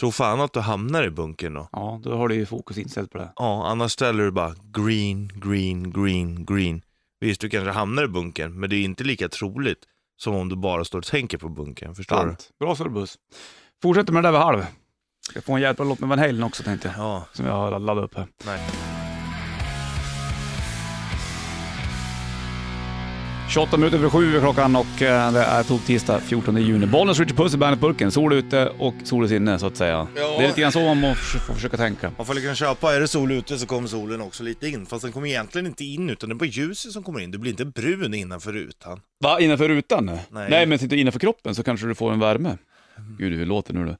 Tror 0.00 0.10
fan 0.10 0.40
att 0.40 0.52
du 0.52 0.60
hamnar 0.60 1.02
i 1.04 1.10
bunkern 1.10 1.54
då. 1.54 1.68
Ja, 1.72 2.00
då 2.04 2.16
har 2.16 2.28
du 2.28 2.34
ju 2.34 2.46
fokus 2.46 2.78
inställt 2.78 3.10
på 3.10 3.18
det. 3.18 3.32
Ja, 3.36 3.66
annars 3.66 3.92
ställer 3.92 4.24
du 4.24 4.30
bara 4.30 4.54
green, 4.72 5.30
green, 5.34 5.92
green, 5.92 6.44
green. 6.44 6.82
Visst, 7.20 7.40
du 7.40 7.48
kanske 7.50 7.70
hamnar 7.70 8.04
i 8.04 8.08
bunkern, 8.08 8.60
men 8.60 8.70
det 8.70 8.76
är 8.76 8.82
inte 8.84 9.04
lika 9.04 9.28
troligt 9.28 9.78
som 10.16 10.34
om 10.34 10.48
du 10.48 10.56
bara 10.56 10.84
står 10.84 10.98
och 10.98 11.04
tänker 11.06 11.38
på 11.38 11.48
bunkern. 11.48 11.94
Förstår 11.94 12.16
du? 12.16 12.22
Sant. 12.22 12.50
Bra 12.60 12.76
så 12.76 12.88
buss. 12.88 13.18
Fortsätter 13.82 14.12
med 14.12 14.22
det 14.22 14.26
där 14.28 14.32
vid 14.32 14.40
halv. 14.40 14.66
Ska 15.30 15.42
få 15.42 15.52
en 15.52 15.60
jävla 15.62 15.84
låt 15.84 16.00
med 16.00 16.08
Van 16.08 16.18
Halen 16.18 16.42
också 16.42 16.62
tänkte 16.62 16.88
jag. 16.96 17.04
Ja, 17.06 17.26
Som 17.32 17.46
jag 17.46 17.52
har 17.52 17.78
laddat 17.78 18.04
upp 18.04 18.14
här. 18.16 18.26
nej. 18.46 19.03
28 23.54 23.76
minuter 23.76 23.98
över 23.98 24.10
sju 24.10 24.36
är 24.36 24.40
klockan 24.40 24.76
och 24.76 25.02
eh, 25.02 25.32
det 25.32 25.40
är 25.40 25.62
tog 25.62 25.86
tisdag 25.86 26.20
14 26.20 26.56
juni. 26.56 26.86
Bollnäs 26.86 27.18
Richard 27.18 27.36
Puss 27.36 27.54
i 27.54 27.56
Bandet-burken. 27.56 28.10
Sol 28.10 28.32
ute 28.32 28.68
och 28.78 28.94
sol 29.04 29.24
i 29.24 29.28
sinne 29.28 29.58
så 29.58 29.66
att 29.66 29.76
säga. 29.76 30.08
Ja. 30.16 30.36
Det 30.38 30.44
är 30.44 30.48
lite 30.48 30.60
grann 30.60 30.72
så 30.72 30.94
man 30.94 31.16
får 31.16 31.54
försöka 31.54 31.76
tänka. 31.76 32.12
Man 32.16 32.26
får 32.26 32.34
liksom 32.34 32.54
köpa, 32.54 32.94
är 32.94 33.00
det 33.00 33.08
sol 33.08 33.32
ute 33.32 33.58
så 33.58 33.66
kommer 33.66 33.88
solen 33.88 34.20
också 34.20 34.42
lite 34.42 34.68
in. 34.68 34.86
Fast 34.86 35.02
den 35.02 35.12
kommer 35.12 35.28
egentligen 35.28 35.66
inte 35.66 35.84
in 35.84 36.10
utan 36.10 36.28
det 36.28 36.32
är 36.32 36.36
bara 36.36 36.46
ljuset 36.46 36.92
som 36.92 37.02
kommer 37.02 37.20
in. 37.20 37.30
Det 37.30 37.38
blir 37.38 37.50
inte 37.50 37.64
brun 37.64 38.14
innanför 38.14 38.52
rutan. 38.52 39.00
Va, 39.20 39.40
innanför 39.40 39.68
rutan? 39.68 40.06
Nej. 40.06 40.46
Nej, 40.50 40.66
men 40.66 40.78
sitter 40.78 40.96
du 40.96 41.00
innanför 41.00 41.20
kroppen 41.20 41.54
så 41.54 41.62
kanske 41.62 41.86
du 41.86 41.94
får 41.94 42.12
en 42.12 42.20
värme. 42.20 42.58
Gud, 43.18 43.32
hur 43.32 43.46
låter 43.46 43.74
nu 43.74 43.86
då? 43.86 43.96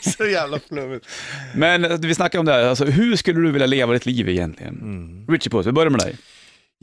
Så 0.16 0.26
jävla 0.26 0.58
flummigt. 0.68 1.06
Men 1.54 1.84
eh, 1.84 1.98
vi 1.98 2.14
snackar 2.14 2.38
om 2.38 2.44
det 2.44 2.52
här, 2.52 2.64
alltså, 2.64 2.84
hur 2.84 3.16
skulle 3.16 3.40
du 3.40 3.52
vilja 3.52 3.66
leva 3.66 3.92
ditt 3.92 4.06
liv 4.06 4.28
egentligen? 4.28 4.74
Mm. 4.74 5.26
Richie 5.28 5.50
Puss, 5.50 5.66
vi 5.66 5.72
börjar 5.72 5.90
med 5.90 6.00
dig. 6.00 6.16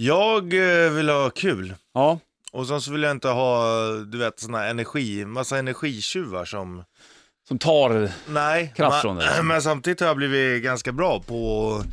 Jag 0.03 0.53
eh, 0.53 0.91
vill 0.91 1.09
ha 1.09 1.29
kul. 1.29 1.73
Ja, 1.93 2.19
Och 2.51 2.67
sen 2.67 2.81
så 2.81 2.91
vill 2.91 3.03
jag 3.03 3.11
inte 3.11 3.27
ha, 3.27 3.65
du 4.11 4.17
vet, 4.17 4.39
såna 4.39 4.65
energi, 4.65 5.25
massa 5.25 5.57
energitjuvar 5.57 6.45
som... 6.45 6.83
som 7.47 7.59
tar... 7.59 8.11
Nej, 8.27 8.73
Kraft 8.75 8.93
men, 8.93 9.01
från 9.01 9.15
det. 9.15 9.29
men 9.43 9.61
samtidigt 9.61 9.99
har 9.99 10.07
jag 10.07 10.17
blivit 10.17 10.63
ganska 10.63 10.91
bra 10.91 11.19
på... 11.19 11.83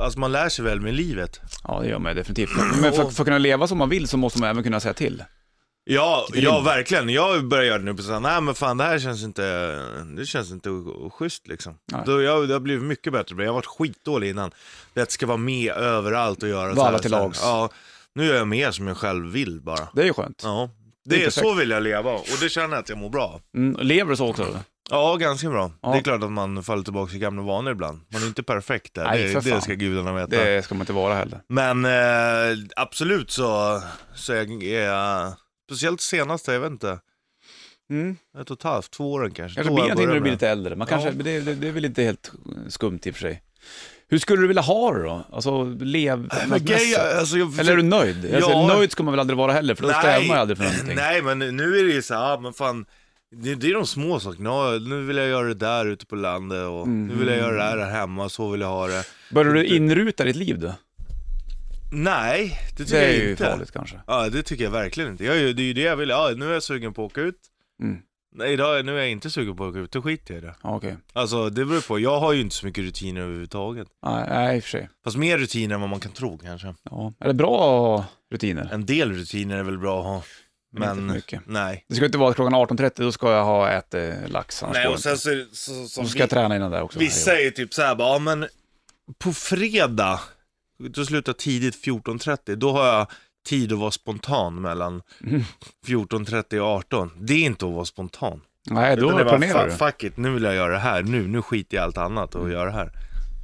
Alltså 0.00 0.18
man 0.18 0.32
lär 0.32 0.48
sig 0.48 0.64
väl 0.64 0.80
med 0.80 0.94
livet. 0.94 1.40
Ja, 1.64 1.80
det 1.80 1.88
gör 1.88 1.98
man 1.98 2.16
definitivt. 2.16 2.50
Men 2.82 2.92
för, 2.92 3.02
för 3.02 3.22
att 3.22 3.26
kunna 3.26 3.38
leva 3.38 3.66
som 3.66 3.78
man 3.78 3.88
vill 3.88 4.08
så 4.08 4.16
måste 4.16 4.40
man 4.40 4.50
även 4.50 4.62
kunna 4.62 4.80
säga 4.80 4.94
till. 4.94 5.24
Ja, 5.84 6.26
Grym. 6.32 6.44
ja 6.44 6.60
verkligen. 6.60 7.08
Jag 7.08 7.48
börjar 7.48 7.64
göra 7.64 7.78
det 7.78 7.84
nu 7.84 7.94
på 7.94 8.02
såhär, 8.02 8.20
nej 8.20 8.40
men 8.40 8.54
fan 8.54 8.76
det 8.76 8.84
här 8.84 8.98
känns 8.98 9.22
inte, 9.22 9.42
det 10.16 10.26
känns 10.26 10.50
inte 10.50 10.68
schysst 11.12 11.48
liksom. 11.48 11.74
Nej. 11.92 12.02
Då 12.06 12.22
jag, 12.22 12.48
det 12.48 12.54
har 12.54 12.60
blivit 12.60 12.84
mycket 12.84 13.12
bättre, 13.12 13.34
jag 13.38 13.46
har 13.46 13.54
varit 13.54 13.66
skitdålig 13.66 14.30
innan. 14.30 14.50
Det 14.94 15.10
ska 15.10 15.26
vara 15.26 15.36
med 15.36 15.72
överallt 15.72 16.42
och 16.42 16.48
göra 16.48 16.74
Vara 16.74 16.98
till 16.98 17.10
lags. 17.10 17.40
Ja, 17.42 17.68
nu 18.14 18.30
är 18.30 18.34
jag 18.36 18.48
mer 18.48 18.70
som 18.70 18.86
jag 18.88 18.96
själv 18.96 19.32
vill 19.32 19.60
bara. 19.60 19.88
Det 19.94 20.02
är 20.02 20.06
ju 20.06 20.12
skönt. 20.12 20.40
Ja, 20.44 20.70
Det 21.04 21.10
det 21.10 21.16
är, 21.22 21.24
perfekt. 21.26 21.46
så 21.46 21.54
vill 21.54 21.70
jag 21.70 21.82
leva 21.82 22.10
och 22.12 22.26
det 22.40 22.48
känner 22.48 22.68
jag 22.76 22.82
att 22.82 22.88
jag 22.88 22.98
mår 22.98 23.10
bra. 23.10 23.40
Mm, 23.56 23.86
lever 23.86 24.10
du 24.10 24.16
så 24.16 24.28
också? 24.30 24.42
Eller? 24.42 24.60
Ja, 24.90 25.16
ganska 25.16 25.48
bra. 25.50 25.70
Ja. 25.82 25.92
Det 25.92 25.98
är 25.98 26.02
klart 26.02 26.22
att 26.22 26.32
man 26.32 26.62
faller 26.64 26.82
tillbaka 26.82 27.10
till 27.10 27.20
gamla 27.20 27.42
vanor 27.42 27.72
ibland. 27.72 28.00
Man 28.12 28.22
är 28.22 28.26
inte 28.26 28.42
perfekt 28.42 28.94
där, 28.94 29.04
Nej, 29.04 29.34
det, 29.34 29.40
det 29.40 29.60
ska 29.60 29.74
gudarna 29.74 30.12
veta. 30.12 30.44
Det 30.44 30.64
ska 30.64 30.74
man 30.74 30.80
inte 30.82 30.92
vara 30.92 31.14
heller. 31.14 31.40
Men 31.48 31.84
eh, 31.84 32.58
absolut 32.76 33.30
så, 33.30 33.82
så 34.14 34.32
är 34.32 34.80
jag, 34.80 35.32
speciellt 35.74 36.00
senaste, 36.00 36.52
jag 36.52 36.60
vet 36.60 36.70
inte, 36.70 36.98
Mm. 37.90 38.16
ett 38.40 38.50
och 38.50 38.56
ett 38.58 38.62
halvt, 38.62 38.90
två 38.90 39.12
åren 39.12 39.30
kanske. 39.30 39.56
Kanske 39.56 39.74
blir 39.74 39.82
någonting 39.82 40.06
när 40.06 40.14
du 40.14 40.20
blir 40.20 40.32
lite 40.32 40.48
äldre. 40.48 40.76
Man 40.76 40.86
kanske, 40.86 41.08
Ja. 41.08 41.14
det, 41.14 41.40
det, 41.40 41.54
det 41.54 41.68
är 41.68 41.72
väl 41.72 41.84
inte 41.84 42.02
helt 42.02 42.32
skumt 42.68 42.98
i 43.04 43.10
och 43.10 43.14
för 43.14 43.20
sig. 43.20 43.42
Hur 44.08 44.18
skulle 44.18 44.42
du 44.42 44.46
vilja 44.46 44.62
ha 44.62 44.92
det 44.92 45.02
då? 45.02 45.24
Alltså, 45.32 45.64
lev... 45.64 46.28
Men 46.48 46.64
grej, 46.64 46.96
alltså, 46.96 47.36
jag, 47.38 47.58
Eller 47.58 47.72
är 47.72 47.76
du 47.76 47.82
nöjd? 47.82 48.34
Alltså, 48.34 48.50
Ja. 48.50 48.66
nöjd 48.68 48.92
ska 48.92 49.02
man 49.02 49.12
väl 49.12 49.20
aldrig 49.20 49.36
vara 49.36 49.52
heller, 49.52 49.74
för 49.74 49.82
då 49.82 49.88
strävar 49.88 50.18
man 50.18 50.36
ju 50.36 50.40
aldrig 50.40 50.58
för 50.58 50.64
någonting. 50.64 50.96
Nej, 50.96 51.22
men 51.22 51.38
nu 51.38 51.78
är 51.78 51.84
det 51.84 51.92
ju 51.92 52.02
så 52.02 52.14
här, 52.14 52.38
men 52.38 52.52
fan, 52.52 52.86
det, 53.36 53.54
det 53.54 53.70
är 53.70 53.74
de 53.74 53.86
små 53.86 54.20
sakerna. 54.20 54.70
Nu 54.70 55.04
vill 55.04 55.16
jag 55.16 55.28
göra 55.28 55.48
det 55.48 55.54
där 55.54 55.86
ute 55.86 56.06
på 56.06 56.16
landet 56.16 56.68
och 56.68 56.88
nu 56.88 57.14
vill 57.14 57.28
jag 57.28 57.36
göra 57.38 57.76
det 57.76 57.84
här 57.84 57.90
hemma, 57.90 58.28
så 58.28 58.50
vill 58.50 58.60
jag 58.60 58.68
ha 58.68 58.86
det. 58.86 59.04
Börjar 59.30 59.52
du 59.54 59.66
inruta 59.66 60.24
ditt 60.24 60.36
liv 60.36 60.58
då? 60.58 60.74
Nej, 61.94 62.58
det 62.76 62.84
tycker 62.84 63.00
Det 63.00 63.06
är 63.06 63.12
jag 63.12 63.24
ju 63.24 63.30
inte. 63.30 63.44
farligt 63.44 63.70
kanske. 63.70 64.00
Ja, 64.06 64.28
det 64.28 64.42
tycker 64.42 64.64
jag 64.64 64.70
verkligen 64.70 65.10
inte. 65.10 65.24
Jag, 65.24 65.36
är 65.36 65.40
ju- 65.40 65.52
det 65.52 65.62
är 65.62 65.64
ju 65.64 65.72
det 65.72 65.80
jag 65.80 65.96
vill, 65.96 66.08
ja, 66.08 66.30
nu 66.36 66.48
är 66.48 66.52
jag 66.52 66.62
sugen 66.62 66.92
på 66.94 67.04
att 67.04 67.12
åka 67.12 67.20
ut. 67.20 67.38
Mm. 67.82 67.98
Nej, 68.34 68.52
idag, 68.52 68.84
nu 68.84 68.92
är 68.96 68.98
jag 69.00 69.10
inte 69.10 69.30
sugen 69.30 69.56
på 69.56 69.64
att 69.64 69.70
åka 69.70 69.78
ut, 69.78 69.92
då 69.92 70.02
skiter 70.02 70.34
jag 70.34 70.42
i 70.42 70.46
det. 70.46 70.54
Ja, 70.62 70.76
Okej. 70.76 70.96
Alltså 71.12 71.50
det 71.50 71.64
beror 71.64 71.80
på, 71.80 71.98
jag 71.98 72.20
har 72.20 72.32
ju 72.32 72.40
inte 72.40 72.54
så 72.54 72.66
mycket 72.66 72.84
rutiner 72.84 73.20
överhuvudtaget. 73.20 73.88
Nej, 74.06 74.26
nej, 74.28 74.56
i 74.56 74.60
och 74.60 74.62
för 74.62 74.70
sig. 74.70 74.88
Fast 75.04 75.16
mer 75.16 75.38
rutiner 75.38 75.74
än 75.74 75.80
vad 75.80 75.90
man 75.90 76.00
kan 76.00 76.12
tro 76.12 76.38
kanske. 76.38 76.74
Ja. 76.90 77.12
Är 77.20 77.28
det 77.28 77.34
bra 77.34 78.04
rutiner? 78.32 78.68
En 78.72 78.86
del 78.86 79.12
rutiner 79.12 79.56
är 79.58 79.62
väl 79.62 79.78
bra 79.78 79.98
att 80.00 80.04
ha. 80.06 80.22
Men 80.74 80.90
inte 80.90 81.02
Men, 81.02 81.14
mycket. 81.14 81.40
nej. 81.46 81.84
Det 81.88 81.94
ska 81.94 82.04
inte 82.04 82.18
vara 82.18 82.30
att 82.30 82.36
klockan 82.36 82.54
18.30, 82.54 82.92
då 83.02 83.12
ska 83.12 83.32
jag 83.32 83.44
ha 83.44 83.70
ätit 83.70 84.14
lax. 84.30 84.64
Nej, 84.72 84.86
och 84.86 84.92
det 84.96 85.02
sen 85.02 85.18
så, 85.18 85.30
är 85.30 85.34
det- 85.36 85.46
så, 85.52 85.72
som 85.88 86.04
Så 86.04 86.10
ska 86.10 86.18
jag 86.18 86.30
träna 86.30 86.56
innan 86.56 86.70
det 86.70 86.82
också. 86.82 86.98
Vissa 86.98 87.36
är 87.38 87.44
ju 87.44 87.50
typ 87.50 87.74
såhär 87.74 87.94
bara, 87.94 88.08
ja 88.12 88.18
men 88.18 88.46
på 89.18 89.32
fredag, 89.32 90.20
då 90.88 91.04
slutar 91.04 91.32
tidigt 91.32 91.84
14.30, 91.86 92.54
då 92.56 92.72
har 92.72 92.86
jag 92.86 93.06
tid 93.48 93.72
att 93.72 93.78
vara 93.78 93.90
spontan 93.90 94.60
mellan 94.60 95.02
Mm. 95.26 95.42
14.30 95.86 96.58
och 96.58 96.66
18. 96.68 97.10
Det 97.20 97.34
är 97.34 97.38
inte 97.44 97.66
att 97.66 97.72
vara 97.72 97.84
spontan. 97.84 98.40
Nej, 98.70 98.96
då 98.96 99.02
Utan 99.06 99.16
det 99.16 99.20
är 99.22 99.24
bara, 99.24 99.38
planerar 99.38 99.66
du. 99.68 99.72
"Fuck- 99.74 100.04
it, 100.06 100.16
nu 100.16 100.30
vill 100.30 100.42
jag 100.42 100.54
göra 100.54 100.72
det 100.72 100.78
här, 100.78 101.02
nu, 101.02 101.26
nu 101.26 101.42
skiter 101.42 101.76
jag 101.76 101.82
i 101.82 101.84
allt 101.84 101.98
annat 101.98 102.34
och 102.34 102.50
göra 102.50 102.64
det 102.64 102.70
här. 102.76 102.90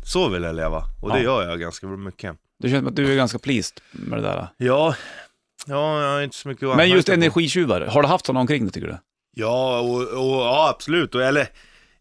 Så 0.04 0.28
vill 0.28 0.42
jag 0.42 0.56
leva, 0.56 0.82
och 1.02 1.10
det 1.12 1.18
Ja. 1.18 1.22
gör 1.24 1.48
jag 1.50 1.60
ganska 1.60 1.86
mycket. 1.86 2.36
Det 2.58 2.68
känns 2.68 2.80
som 2.80 2.88
att 2.88 2.96
du 2.96 3.12
är 3.12 3.16
ganska 3.16 3.38
pleased 3.38 3.80
med 3.92 4.18
det 4.18 4.22
där. 4.22 4.48
Ja, 4.56 4.94
ja, 5.66 6.02
jag 6.02 6.12
har 6.12 6.22
inte 6.22 6.36
så 6.36 6.48
mycket 6.48 6.68
att 6.68 6.76
Men 6.76 6.90
just 6.90 7.08
energitjuvar, 7.08 7.80
har 7.80 8.02
du 8.02 8.08
haft 8.08 8.26
sådana 8.26 8.40
omkring 8.40 8.64
dig 8.64 8.72
tycker 8.72 8.88
du? 8.88 8.98
Ja, 9.36 9.80
och, 9.80 10.00
och, 10.00 10.40
ja 10.40 10.68
absolut. 10.74 11.14
Och, 11.14 11.22
eller 11.22 11.48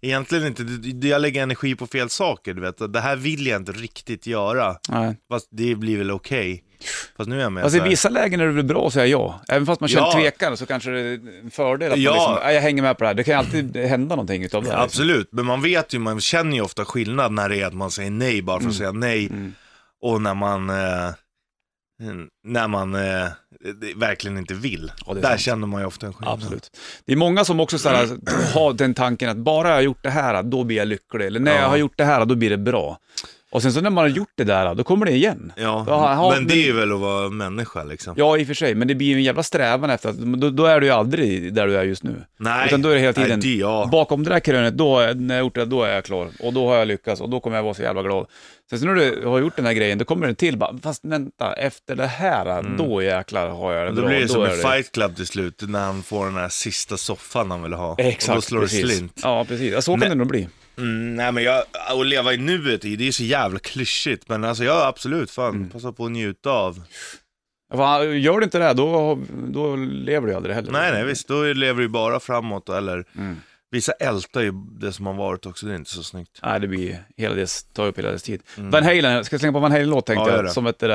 egentligen 0.02 0.48
inte, 0.48 1.08
jag 1.08 1.22
lägger 1.22 1.44
energi 1.44 1.76
på 1.76 1.88
fel 1.88 2.10
saker, 2.10 2.54
du 2.54 2.62
vet. 2.62 2.94
Det 2.94 3.00
här 3.00 3.16
vill 3.16 3.48
jag 3.48 3.62
inte 3.62 3.72
riktigt 3.72 4.28
göra. 4.28 4.76
Nej. 4.90 5.16
Fast 5.30 5.48
det 5.52 5.76
blir 5.76 5.98
väl 5.98 6.12
okej. 6.12 6.64
Fast 7.18 7.30
nu 7.30 7.38
är 7.38 7.42
jag 7.44 7.52
med 7.52 7.64
Alltså 7.64 7.80
så 7.80 7.86
i 7.86 7.90
vissa 7.90 8.10
lägen 8.10 8.40
är 8.40 8.46
det 8.46 8.52
väl 8.52 8.64
bra 8.66 8.88
att 8.88 8.94
säga 8.94 9.06
ja. 9.06 9.42
Även 9.48 9.66
fast 9.66 9.82
man 9.82 9.88
känner 9.90 10.08
Ja. 10.08 10.14
tvekan 10.14 10.58
så 10.58 10.66
kanske 10.66 10.90
det 10.92 11.00
är 11.02 11.14
en 11.44 11.52
fördel 11.52 11.92
att 11.92 11.98
Ja. 12.00 12.12
man 12.12 12.18
liksom, 12.20 12.36
"Nej, 12.46 12.56
jag 12.56 12.62
hänger 12.62 12.82
med 12.82 12.98
på 12.98 13.04
det 13.04 13.08
här. 13.08 13.14
Det 13.14 13.24
kan 13.24 13.32
ju 13.34 13.38
alltid 13.38 13.78
hända 13.78 14.16
någonting 14.16 14.44
utav 14.44 14.64
det 14.64 14.70
här. 14.70 14.76
Liksom. 14.84 14.86
absolut, 14.86 15.30
men 15.32 15.46
man 15.46 15.62
vet 15.62 15.94
ju, 15.94 16.00
man 16.00 16.22
känner 16.22 16.56
ju 16.58 16.62
ofta 16.62 16.86
skillnad 16.86 17.32
när 17.32 17.50
det 17.50 17.62
är 17.62 17.66
att 17.66 17.74
man 17.74 17.92
säger 17.92 18.12
nej 18.12 18.42
bara 18.42 18.60
för 18.60 18.70
att 18.70 18.76
säga 18.76 18.92
nej. 18.92 19.28
Mm. 19.28 19.54
Och 20.02 20.22
när 20.22 20.34
man, 20.34 20.70
eh, 20.70 20.76
när 22.44 22.68
man 22.68 22.96
eh, 22.96 23.28
verkligen 23.96 24.38
inte 24.38 24.54
vill. 24.54 24.92
Där 25.08 25.22
sant. 25.22 25.40
känner 25.42 25.68
man 25.68 25.82
ju 25.82 25.88
ofta 25.88 26.08
en 26.08 26.14
skillnad. 26.14 26.34
Absolut. 26.34 26.78
Det 27.06 27.12
är 27.14 27.18
många 27.18 27.46
som 27.46 27.60
också 27.60 27.78
så 27.78 27.90
här, 27.90 28.08
har 28.54 28.74
den 28.74 28.94
tanken 28.94 29.30
att 29.30 29.38
bara 29.38 29.68
jag 29.68 29.76
har 29.76 29.82
gjort 29.82 30.04
det 30.04 30.10
här, 30.10 30.44
då 30.44 30.64
blir 30.64 30.78
jag 30.78 30.88
lycklig. 30.88 31.26
Eller 31.26 31.40
när 31.40 31.56
Ja. 31.56 31.62
jag 31.62 31.70
har 31.70 31.78
gjort 31.78 31.98
det 31.98 32.06
här, 32.06 32.26
då 32.26 32.36
blir 32.36 32.50
det 32.50 32.58
bra. 32.58 32.98
Och 33.52 33.62
sen 33.62 33.74
så 33.74 33.82
när 33.82 33.90
man 33.90 34.02
har 34.04 34.10
gjort 34.10 34.32
det 34.36 34.44
där, 34.44 34.76
då 34.76 34.84
kommer 34.84 35.06
det 35.06 35.12
igen. 35.12 35.52
Ja, 35.56 35.84
Ja, 35.88 36.14
ja, 36.14 36.30
men 36.36 36.48
det 36.48 36.54
men- 36.54 36.64
är 36.64 36.66
ju 36.66 36.74
väl 36.74 36.92
att 36.92 37.00
vara 37.00 37.30
människa 37.30 37.84
liksom. 37.84 38.14
Ja, 38.18 38.38
i 38.38 38.44
och 38.44 38.48
för 38.48 38.54
sig, 38.54 38.76
men 38.76 38.88
det 38.88 38.96
blir 38.96 39.08
ju 39.08 39.14
en 39.16 39.24
jävla 39.24 39.44
strävan 39.44 39.90
efter 39.90 40.10
att, 40.10 40.18
då, 40.18 40.50
då 40.50 40.66
är 40.66 40.80
du 40.80 40.86
ju 40.86 40.92
aldrig 40.94 41.54
där 41.54 41.68
du 41.68 41.78
är 41.78 41.84
just 41.84 42.04
nu. 42.04 42.16
Nej, 42.40 42.68
Utan 42.68 42.82
då 42.82 42.90
är 42.90 42.94
det 42.96 43.00
hela 43.02 43.14
tiden, 43.14 43.40
nej, 43.44 43.54
det, 43.54 43.60
ja. 43.60 43.90
bakom 43.92 44.24
det 44.24 44.30
där 44.30 44.40
krönet, 44.40 44.78
då, 44.78 45.00
är- 45.00 45.14
när 45.14 45.36
jag 45.36 45.44
gjort 45.44 45.56
det, 45.56 45.66
då 45.66 45.84
är 45.84 45.94
jag 45.96 46.06
klar. 46.06 46.30
Och 46.40 46.54
då 46.54 46.68
har 46.68 46.76
jag 46.76 46.88
lyckats 46.88 47.22
och 47.22 47.30
då 47.30 47.40
kommer 47.40 47.56
jag 47.56 47.64
vara 47.64 47.74
så 47.74 47.82
jävla 47.82 48.04
glad. 48.04 48.26
Sen 48.70 48.80
så 48.80 48.86
när 48.86 48.96
du 48.96 49.26
har 49.28 49.40
gjort 49.40 49.56
den 49.56 49.66
här 49.66 49.74
grejen, 49.74 49.98
då 49.98 50.06
kommer 50.06 50.26
den 50.26 50.36
till 50.36 50.58
bara, 50.58 50.78
fast 50.84 51.06
vänta, 51.06 51.54
efter 51.54 51.96
det 51.96 52.08
här, 52.08 52.78
då 52.78 53.02
jäklar 53.04 53.50
har 53.50 53.74
jag 53.74 53.84
det 53.86 53.90
Mm. 53.90 53.96
Då 53.96 54.02
bra. 54.02 54.10
blir 54.10 54.20
det 54.20 54.28
som 54.28 54.42
är 54.44 54.48
en 54.48 54.72
fight 54.72 54.92
club 54.92 55.16
till 55.16 55.28
slut, 55.28 55.64
när 55.68 55.80
han 55.86 56.04
får 56.04 56.26
den 56.26 56.36
här 56.36 56.50
sista 56.50 56.98
soffan 56.98 57.52
han 57.52 57.64
vill 57.64 57.74
ha. 57.74 57.96
Exakt, 57.98 58.30
och 58.30 58.36
då 58.36 58.42
slår 58.42 58.62
precis. 58.62 58.82
det 58.82 58.88
slint. 58.88 59.20
Ja, 59.24 59.46
precis. 59.48 59.74
Ja, 59.74 59.82
så 59.82 59.92
kan 59.92 60.00
Nej. 60.00 60.10
det 60.10 60.16
nog 60.16 60.28
bli. 60.28 60.48
Mm, 60.78 61.16
nej 61.16 61.32
men 61.32 61.44
jag, 61.44 61.64
att 61.90 62.06
leva 62.08 62.34
i 62.34 62.38
nuet, 62.38 62.82
det 62.82 63.08
är 63.08 63.12
så 63.12 63.24
jävla 63.24 63.60
klyschigt. 63.60 64.30
Men 64.30 64.44
alltså 64.44 64.64
jag 64.64 64.88
absolut, 64.88 65.32
fan, 65.32 65.56
Mm. 65.56 65.70
passa 65.70 65.92
på 65.92 66.06
att 66.06 66.12
njuta 66.12 66.50
av. 66.52 66.82
Gör 68.18 68.38
du 68.38 68.44
inte 68.44 68.60
det, 68.60 68.74
då, 68.74 69.20
då 69.48 69.76
lever 69.76 70.28
du 70.28 70.34
aldrig 70.34 70.56
heller. 70.56 70.72
Nej 70.72 70.92
nej 70.92 71.06
visst, 71.06 71.28
då 71.28 71.44
lever 71.44 71.82
du 71.82 71.88
bara 71.88 72.20
framåt 72.20 72.70
eller 72.70 73.06
Mm. 73.18 73.36
Vissa 73.72 73.92
ältar 73.92 74.42
ju 74.42 74.52
det 74.80 74.92
som 74.94 75.06
har 75.06 75.14
varit 75.14 75.46
också, 75.46 75.66
det 75.66 75.72
är 75.72 75.76
inte 75.76 75.92
så 75.92 76.04
snyggt. 76.04 76.40
Nej, 76.44 76.60
det 76.60 76.68
blir 76.68 77.04
hela 77.18 77.36
dess, 77.36 77.64
tar 77.64 77.88
upp 77.88 77.98
hela 77.98 78.12
dess 78.12 78.24
tid. 78.24 78.42
Van 78.58 78.84
Halen, 78.84 79.12
jag 79.12 79.26
ska 79.26 79.40
slänga 79.40 79.54
på 79.54 79.60
Van 79.60 79.72
Halen-låt 79.72 80.06
tänkte 80.06 80.24
Mm. 80.24 80.36
Ja, 80.36 80.44
jag, 80.44 80.52
som 80.54 80.66
heter, 80.66 80.90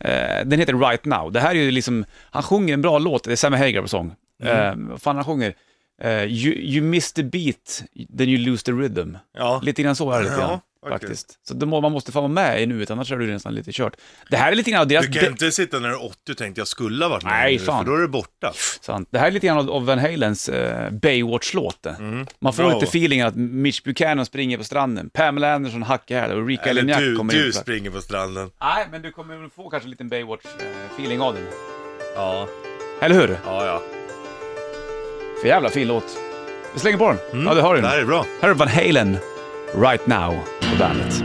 eh, 0.00 0.44
den 0.46 0.58
heter 0.60 0.74
Right 0.88 1.04
Now. 1.04 1.32
Det 1.32 1.40
här 1.40 1.50
är 1.50 1.54
ju 1.62 1.70
liksom, 1.70 2.04
han 2.30 2.42
sjunger 2.42 2.74
en 2.74 2.82
bra 2.82 2.98
låt, 2.98 3.24
det 3.24 3.32
är 3.32 3.36
Sammy 3.36 3.56
Hagar 3.56 3.82
på 3.82 3.88
sång. 3.88 4.14
Mm. 4.42 4.90
Eh, 4.90 4.96
fan 4.98 5.16
han 5.16 5.24
sjunger, 5.24 5.54
eh, 6.02 6.24
you, 6.24 6.54
you 6.54 6.84
miss 6.84 7.12
the 7.12 7.22
beat, 7.22 7.82
then 8.18 8.28
you 8.28 8.38
lose 8.50 8.64
the 8.64 8.72
rhythm. 8.72 9.14
Ja, 9.38 9.60
Lite 9.64 9.82
grann 9.82 9.96
så 9.96 10.10
är 10.12 10.18
det 10.18 10.24
lite 10.24 10.34
Ja, 10.40 10.46
grann, 10.48 10.60
okej. 10.82 10.92
faktiskt. 10.98 11.38
Så 11.48 11.66
må, 11.66 11.80
man 11.80 11.92
måste 11.92 12.12
få 12.12 12.20
vara 12.20 12.28
med 12.28 12.62
i 12.62 12.66
nuet, 12.66 12.90
annars 12.90 13.12
är 13.12 13.16
det 13.18 13.26
nästan 13.26 13.54
lite 13.54 13.72
kört. 13.72 13.96
Det 14.30 14.36
här 14.36 14.52
är 14.52 14.56
lite 14.56 14.70
grann 14.70 14.80
av 14.80 14.86
deras... 14.88 15.06
du 15.06 15.12
kan 15.20 15.28
inte 15.28 15.50
sitta 15.52 15.78
när 15.78 15.88
du 15.88 15.94
är 15.94 16.04
80 16.04 16.32
och 16.32 16.38
tänkte 16.38 16.60
jag 16.60 16.68
skulle 16.68 17.04
ha 17.04 17.10
varit 17.10 17.24
med 17.24 17.32
Nej, 17.32 17.52
nu, 17.56 17.64
fan. 17.64 17.84
för 17.84 17.90
då 17.90 17.96
är 17.96 18.00
du 18.00 18.08
borta. 18.08 18.52
Sant. 18.80 19.08
Det 19.10 19.18
här 19.18 19.26
är 19.26 19.30
lite 19.30 19.46
grann 19.46 19.58
av- 19.58 19.70
av 19.70 19.86
Van 19.86 19.98
Halens 19.98 20.48
eh, 20.48 20.90
Baywatch-låt. 20.90 21.82
det. 21.82 21.96
Man 22.38 22.52
får 22.52 22.62
Mm. 22.62 22.70
Bra. 22.70 22.80
lite 22.80 22.86
feeling 22.90 23.20
att 23.20 23.34
Mitch 23.36 23.82
Buchanan 23.82 24.26
springer 24.26 24.58
på 24.58 24.64
stranden, 24.64 25.10
Pamela 25.10 25.54
Anderson 25.54 25.82
hackar 25.82 26.20
här 26.20 26.34
och 26.34 26.46
Rika 26.46 26.62
Eller 26.62 26.82
du, 27.00 27.16
kommer 27.16 27.32
du 27.32 27.46
in. 27.46 27.52
springer 27.52 27.90
på 27.90 28.00
stranden. 28.00 28.50
Nej, 28.60 28.86
men 28.90 29.02
du 29.02 29.10
kommer 29.10 29.48
få 29.56 29.70
kanske 29.70 29.86
en 29.86 29.90
liten 29.90 30.08
Baywatch-feeling 30.12 31.20
av 31.20 31.34
den. 31.34 31.44
Ja, 32.14 32.48
Eller 33.00 33.14
hur? 33.14 33.38
ja, 33.44 33.66
ja. 33.66 33.82
För 35.40 35.48
jävla 35.48 35.70
fin 35.70 35.88
låt. 35.88 36.18
Vi 36.74 36.80
slänger 36.80 36.98
på 36.98 37.08
den. 37.32 37.46
Ja, 37.46 37.54
det 37.54 37.62
har 37.62 37.74
du. 37.74 37.80
Det 37.80 37.88
här 37.88 37.98
är 38.00 38.04
bra. 38.04 38.24
Här 38.40 38.48
är 38.48 38.54
Van 38.54 38.68
Halen, 38.68 39.16
Right 39.74 40.06
Now, 40.06 40.34
på 40.60 40.78
bandet. 40.78 41.22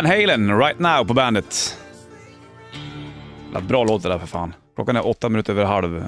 Van 0.00 0.10
Halen, 0.10 0.58
Right 0.58 0.78
Now 0.78 1.04
på 1.04 1.14
bandet. 1.14 1.78
Bra 3.68 3.84
låt 3.84 4.02
det 4.02 4.08
där 4.08 4.18
för 4.18 4.26
fan. 4.26 4.54
Klockan 4.74 4.96
är 4.96 5.06
åtta 5.06 5.28
minuter 5.28 5.52
över 5.52 5.64
halv 5.64 5.96
eh, 5.96 6.02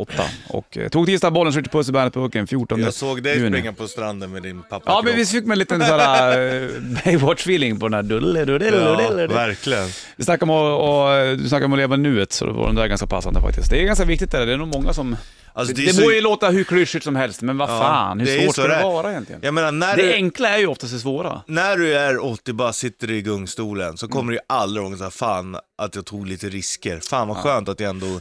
åtta. 0.00 0.22
Och 0.48 0.76
eh, 0.78 0.88
tog 0.88 1.06
tisdag 1.06 1.30
bollen, 1.30 1.52
Richard 1.52 1.72
Puss 1.72 1.88
i 1.88 1.92
bandet-burken 1.92 2.46
14 2.46 2.80
Jag 2.82 2.94
såg 2.94 3.22
dig 3.22 3.36
juni. 3.36 3.50
springa 3.50 3.72
på 3.72 3.88
stranden 3.88 4.30
med 4.32 4.42
din 4.42 4.62
pappa. 4.62 4.82
Ja, 4.86 5.02
men 5.04 5.16
vi 5.16 5.26
fick 5.26 5.44
med 5.44 5.52
en 5.54 5.58
liten 5.58 5.80
sån 5.86 6.00
här 6.00 6.38
eh, 6.62 6.68
Baywatch-feeling 7.04 7.78
på 7.80 7.88
den 7.88 7.94
här 7.94 8.02
dulle, 8.02 8.44
dulle, 8.44 8.64
Ja, 8.64 8.70
dulle, 8.70 9.08
dulle. 9.08 9.26
verkligen. 9.26 9.88
Vi 10.16 10.24
snackade 10.24 10.52
om 10.52 10.58
och, 10.74 11.38
du 11.38 11.48
snackade 11.48 11.64
om 11.64 11.72
att 11.72 11.78
leva 11.78 11.96
nuet, 11.96 12.32
så 12.32 12.44
då 12.46 12.52
var 12.52 12.66
den 12.66 12.74
där 12.76 12.86
ganska 12.86 13.06
passande 13.06 13.40
faktiskt. 13.40 13.70
Det 13.70 13.82
är 13.82 13.84
ganska 13.86 14.04
viktigt 14.04 14.30
det 14.30 14.38
där. 14.38 14.46
det 14.46 14.52
är 14.52 14.56
nog 14.56 14.68
många 14.68 14.92
som... 14.92 15.16
Alltså, 15.52 15.74
det 15.74 15.86
det 15.86 15.92
så- 15.92 16.02
må 16.02 16.10
ju 16.12 16.20
låta 16.20 16.48
hur 16.50 16.64
klyschigt 16.64 17.04
som 17.04 17.16
helst, 17.16 17.42
men 17.42 17.58
vad 17.58 17.70
Ja, 17.70 17.78
fan, 17.78 18.20
hur 18.20 18.28
är 18.28 18.32
ju 18.36 18.42
svårt 18.44 18.54
ska 18.54 18.62
det 18.62 18.76
det 18.76 18.82
vara 18.82 19.10
egentligen? 19.10 19.40
Jag 19.44 19.54
menar, 19.54 19.72
när 19.72 19.96
Det 19.96 20.02
du, 20.02 20.12
enkla 20.12 20.48
är 20.48 20.58
ju 20.58 20.66
oftast 20.66 20.92
det 20.92 20.98
svåra. 20.98 21.42
när 21.46 21.76
du 21.76 21.94
är 21.94 22.24
80 22.24 22.52
bara 22.52 22.72
sitter 22.72 23.10
i 23.10 23.22
gungstolen 23.22 23.96
så 23.96 24.06
Mm. 24.06 24.16
kommer 24.16 24.32
du 24.32 24.36
ju 24.38 24.42
aldrig 24.48 24.86
ihåg 24.86 24.96
så 24.98 25.02
här, 25.04 25.10
fan 25.10 25.56
att 25.78 25.94
jag 25.94 26.04
tog 26.06 26.26
lite 26.26 26.48
risker. 26.48 27.00
Fan 27.00 27.28
vad 27.28 27.36
skönt 27.36 27.68
att 27.68 27.80
jag 27.80 27.90
ändå 27.90 28.20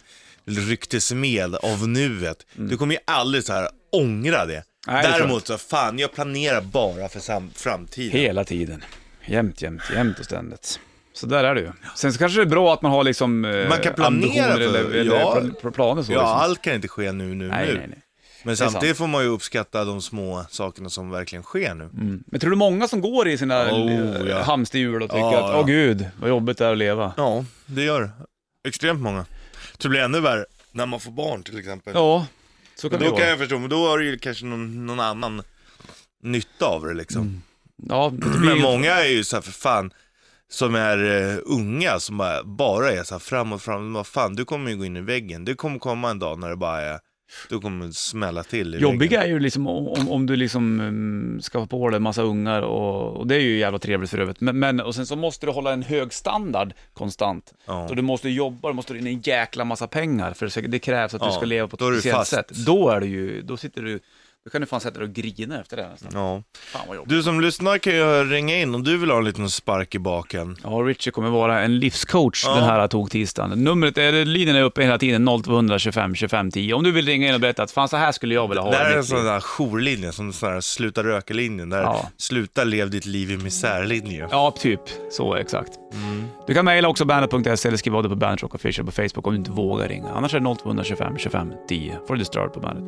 rycktes 0.57 1.11
med 1.11 1.55
av 1.55 1.87
nuet. 1.87 2.45
Du 2.53 2.77
kommer 2.77 2.93
ju 2.93 2.99
aldrig 3.07 3.43
så 3.43 3.53
här 3.53 3.69
ångra 3.91 4.45
det. 4.45 4.53
Mm. 4.53 4.63
Nej, 4.87 5.07
Däremot 5.11 5.47
så, 5.47 5.57
fan 5.57 5.99
jag 5.99 6.13
planerar 6.13 6.61
bara 6.61 7.09
för 7.09 7.19
framtiden. 7.59 8.11
Hela 8.19 8.43
tiden. 8.43 8.83
Jämt, 9.25 9.61
jämt, 9.61 9.81
jämt 9.95 10.19
och 10.19 10.25
ständigt. 10.25 10.79
Så 11.13 11.25
där 11.25 11.43
är 11.43 11.55
det 11.55 11.61
ju. 11.61 11.71
Sen 11.95 12.13
så 12.13 12.19
kanske 12.19 12.39
det 12.39 12.43
är 12.43 12.49
bra 12.49 12.73
att 12.73 12.81
man 12.81 12.91
har 12.91 13.03
liksom 13.03 13.45
eh, 13.45 13.69
Man 13.69 13.77
kan 13.77 13.93
planera 13.93 14.53
för- 14.53 14.59
eller, 14.61 14.83
eller 14.91 15.15
ja. 15.19 15.37
pl- 15.41 15.61
pl- 15.61 15.71
planer 15.71 16.03
så. 16.03 16.11
Ja, 16.11 16.17
liksom. 16.19 16.35
allt 16.35 16.61
kan 16.61 16.73
inte 16.73 16.87
ske 16.87 17.11
nu, 17.11 17.35
nu, 17.35 17.47
nej, 17.47 17.67
nu. 17.67 17.73
nej, 17.77 17.87
nej. 17.89 17.99
Men 18.43 18.57
samtidigt 18.57 18.97
får 18.97 19.07
man 19.07 19.23
ju 19.23 19.29
uppskatta 19.29 19.85
de 19.85 20.01
små 20.01 20.45
sakerna 20.49 20.89
som 20.89 21.09
verkligen 21.11 21.43
sker 21.43 21.73
nu. 21.73 21.83
Mm. 21.83 22.23
Men 22.27 22.39
tror 22.39 22.49
du 22.49 22.55
många 22.57 22.87
som 22.87 23.01
går 23.01 23.27
i 23.27 23.37
sina 23.37 23.71
Oh, 23.71 23.91
eh, 23.91 24.27
ja. 24.29 24.41
hamsterhjul 24.41 25.01
och 25.03 25.09
tycker 25.09 25.19
Ja, 25.19 25.45
att, 25.45 25.53
ja. 25.53 25.59
åh 25.59 25.65
gud, 25.65 26.05
vad 26.19 26.29
jobbigt 26.29 26.57
det 26.57 26.65
är 26.65 26.71
att 26.71 26.77
leva? 26.77 27.13
Ja, 27.17 27.45
det 27.65 27.83
gör. 27.83 28.11
Extremt 28.67 29.01
många. 29.01 29.25
Så 29.81 29.87
det 29.87 29.89
blir 29.89 29.99
ännu 30.01 30.19
värre 30.19 30.45
när 30.71 30.85
man 30.85 30.99
får 30.99 31.11
barn 31.11 31.43
till 31.43 31.59
exempel. 31.59 31.93
Ja, 31.95 32.27
så 32.75 32.89
kan 32.89 32.99
Men 32.99 32.99
det 32.99 33.05
då 33.05 33.11
vara. 33.11 33.21
kan 33.21 33.29
jag 33.29 33.39
förstå, 33.39 33.59
men 33.59 33.69
då 33.69 33.87
har 33.87 33.97
du 33.97 34.05
ju 34.05 34.17
kanske 34.19 34.45
någon, 34.45 34.85
någon 34.85 34.99
annan 34.99 35.41
nytta 36.23 36.65
av 36.65 36.85
det 36.85 36.93
liksom. 36.93 37.41
Ja, 37.89 38.09
det 38.13 38.39
blir 38.39 38.49
Men 38.49 38.61
många 38.61 38.91
är 38.91 39.07
ju 39.09 39.23
så 39.23 39.35
här 39.35 39.41
för 39.41 39.51
fan, 39.51 39.93
som 40.49 40.75
är 40.75 41.31
eh, 41.31 41.37
unga, 41.45 41.99
som 41.99 42.17
bara, 42.17 42.43
bara 42.43 42.91
är 42.91 43.03
så 43.03 43.15
här 43.15 43.19
fram 43.19 43.53
och 43.53 43.61
fram. 43.61 43.93
Vad 43.93 44.07
fan, 44.07 44.35
du 44.35 44.45
kommer 44.45 44.71
ju 44.71 44.77
gå 44.77 44.85
in 44.85 44.97
i 44.97 45.01
väggen. 45.01 45.45
Det 45.45 45.55
kommer 45.55 45.79
komma 45.79 46.09
en 46.09 46.19
dag 46.19 46.39
när 46.39 46.49
det 46.49 46.55
bara 46.55 46.81
är, 46.81 46.99
du 47.49 47.59
kommer 47.59 47.91
smälla 47.91 48.43
till 48.43 48.75
i 48.75 48.79
Jobbiga 48.79 49.23
är 49.23 49.27
ju 49.27 49.39
liksom 49.39 49.67
om, 49.67 50.09
om 50.09 50.25
du 50.25 50.35
liksom 50.35 50.79
um, 50.79 51.41
ska 51.41 51.59
få 51.59 51.65
på 51.65 51.89
dig 51.89 51.97
en 51.97 52.03
massa 52.03 52.21
ungar 52.21 52.61
och, 52.61 53.17
och 53.17 53.27
det 53.27 53.35
är 53.35 53.39
ju 53.39 53.57
jävla 53.57 53.79
trevligt 53.79 54.09
för 54.09 54.17
övrigt. 54.17 54.41
Men, 54.41 54.59
men 54.59 54.79
och 54.79 54.95
sen 54.95 55.05
så 55.05 55.15
måste 55.15 55.45
du 55.45 55.51
hålla 55.51 55.73
en 55.73 55.83
hög 55.83 56.13
standard 56.13 56.73
konstant. 56.93 57.53
Ja. 57.65 57.87
Så 57.87 57.95
du 57.95 58.01
måste 58.01 58.29
jobba, 58.29 58.67
du 58.67 58.73
måste 58.73 58.97
in 58.97 59.07
en 59.07 59.19
jäkla 59.19 59.65
massa 59.65 59.87
pengar 59.87 60.33
för 60.33 60.67
det, 60.67 60.79
krävs 60.79 61.13
att 61.13 61.21
du 61.21 61.27
Ja, 61.27 61.31
ska 61.31 61.45
leva 61.45 61.67
på 61.67 61.75
ett 61.75 61.79
du 61.79 61.99
speciellt 61.99 62.27
sätt. 62.27 62.49
Då 62.65 62.89
är 62.89 62.99
du 62.99 63.07
ju, 63.07 63.41
då 63.41 63.57
sitter 63.57 63.81
du, 63.81 63.99
då 64.45 64.49
kan 64.51 64.61
du 64.61 64.67
fan 64.67 64.81
sätta 64.81 64.99
dig 64.99 65.07
och 65.07 65.13
grina 65.13 65.59
efter 65.61 65.77
det 65.77 65.87
nästan. 65.89 66.09
Ja. 66.13 66.43
Fan 66.57 66.81
vad 66.87 66.97
jobbigt. 66.97 67.09
Du 67.09 67.23
som 67.23 67.41
lyssnar 67.41 67.77
kan 67.77 67.93
ju 67.93 68.23
ringa 68.23 68.57
in 68.57 68.75
om 68.75 68.83
du 68.83 68.97
vill 68.97 69.11
ha 69.11 69.17
en 69.17 69.25
liten 69.25 69.49
spark 69.49 69.95
i 69.95 69.99
baken. 69.99 70.57
Ja, 70.63 70.69
Richie 70.69 71.11
kommer 71.11 71.29
vara 71.29 71.61
en 71.61 71.79
livscoach 71.79 72.43
Ja. 72.45 72.55
den 72.55 72.63
här 72.63 72.87
tog 72.87 73.11
tisdagen. 73.11 73.63
Numret, 73.63 73.97
är, 73.97 74.25
linjen 74.25 74.55
är 74.55 74.61
uppe 74.63 74.83
hela 74.83 74.97
tiden, 74.97 75.25
0200 75.43 75.79
25 75.79 76.15
25 76.15 76.51
10. 76.51 76.73
Om 76.73 76.83
du 76.83 76.91
vill 76.91 77.05
ringa 77.05 77.27
in 77.27 77.33
och 77.33 77.39
berätta 77.39 77.63
att 77.63 77.71
fan 77.71 77.87
så 77.89 77.97
här 77.97 78.11
skulle 78.11 78.33
jag 78.35 78.47
vilja 78.47 78.61
ha 78.63 78.71
Det 78.71 78.77
här 78.77 78.85
i 78.85 78.87
är 78.87 78.91
en 78.93 78.97
mitt 78.99 79.07
sån 79.07 79.17
liv. 79.17 79.25
där 79.25 79.39
jourlinje, 79.41 80.11
som 80.11 80.33
sån 80.33 80.51
där 80.51 80.61
sluta 80.61 81.03
röka-linjen. 81.03 81.69
Där 81.69 81.81
Ja. 81.81 82.09
sluta 82.17 82.63
lev 82.63 82.89
ditt 82.89 83.05
liv 83.05 83.31
i 83.31 83.37
misär-linje. 83.37 84.27
Ja, 84.31 84.51
typ. 84.59 84.81
Så 85.11 85.35
exakt. 85.35 85.71
Du 86.47 86.53
kan 86.53 86.65
mejla 86.65 86.87
också 86.87 87.05
bandet.se 87.05 87.67
eller 87.67 87.77
skriva 87.77 87.97
av 87.97 88.03
det 88.03 88.09
på 88.09 88.15
Bandet 88.15 88.41
Rock 88.43 88.55
Official 88.55 88.85
på 88.85 88.91
Facebook 88.91 89.27
om 89.27 89.33
du 89.33 89.39
inte 89.39 89.51
vågar 89.51 89.87
ringa. 89.87 90.09
Annars 90.09 90.33
är 90.33 90.39
det 90.39 90.55
0225 90.63 91.17
25 91.17 91.53
10. 91.69 91.99
får 92.07 92.13
du 92.13 92.19
Disturbed 92.19 92.53
på 92.53 92.59
bandet. 92.59 92.83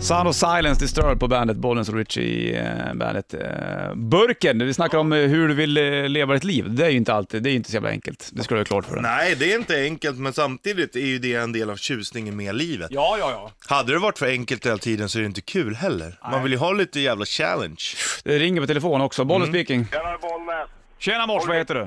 Sound 0.00 0.28
of 0.28 0.36
Silence, 0.36 0.80
Disturbed 0.80 1.20
på 1.20 1.28
bandet, 1.28 1.56
Bollens 1.56 1.88
och 1.88 1.94
Richie 1.94 2.24
i 2.24 2.56
eh, 2.56 2.94
bandet. 2.94 3.34
Eh, 3.34 3.94
burken, 3.94 4.58
vi 4.66 4.74
snackar 4.74 4.98
om 4.98 5.12
eh, 5.12 5.18
hur 5.18 5.48
du 5.48 5.54
vill 5.54 5.76
eh, 5.76 6.08
leva 6.08 6.34
ditt 6.34 6.44
liv. 6.44 6.74
Det 6.74 6.86
är 6.86 6.90
ju 6.90 6.96
inte 6.96 7.14
alltid, 7.14 7.42
det 7.42 7.48
är 7.48 7.50
ju 7.50 7.56
inte 7.56 7.70
så 7.70 7.74
jävla 7.74 7.88
enkelt. 7.88 8.30
Det 8.32 8.42
ska 8.42 8.54
du 8.54 8.60
ha 8.60 8.64
klart 8.64 8.84
för 8.84 8.94
dig. 8.94 9.02
Nej, 9.02 9.34
det 9.34 9.52
är 9.52 9.58
inte 9.58 9.82
enkelt, 9.82 10.18
men 10.18 10.32
samtidigt 10.32 10.96
är 10.96 11.00
ju 11.06 11.18
det 11.18 11.34
en 11.34 11.52
del 11.52 11.70
av 11.70 11.76
tjusningen 11.76 12.36
med 12.36 12.54
livet. 12.54 12.88
Ja, 12.90 13.16
ja, 13.18 13.30
ja. 13.30 13.76
Hade 13.76 13.92
det 13.92 13.98
varit 13.98 14.18
för 14.18 14.26
enkelt 14.26 14.66
hela 14.66 14.78
tiden 14.78 15.08
så 15.08 15.18
är 15.18 15.20
det 15.22 15.26
inte 15.26 15.40
kul 15.40 15.74
heller. 15.74 16.18
Man 16.30 16.42
vill 16.42 16.52
ju 16.52 16.58
ha 16.58 16.72
lite 16.72 17.00
jävla 17.00 17.24
challenge. 17.24 17.82
Det 18.24 18.38
ringer 18.38 18.60
på 18.60 18.66
telefon 18.66 19.00
också. 19.00 19.24
Bollen 19.24 19.48
speaking. 19.48 19.86
Tjena 19.92 20.18
Bollnäs! 20.20 20.68
Tjena 20.98 21.26
mors, 21.26 21.46
vad 21.46 21.56
heter 21.56 21.74
du? 21.74 21.86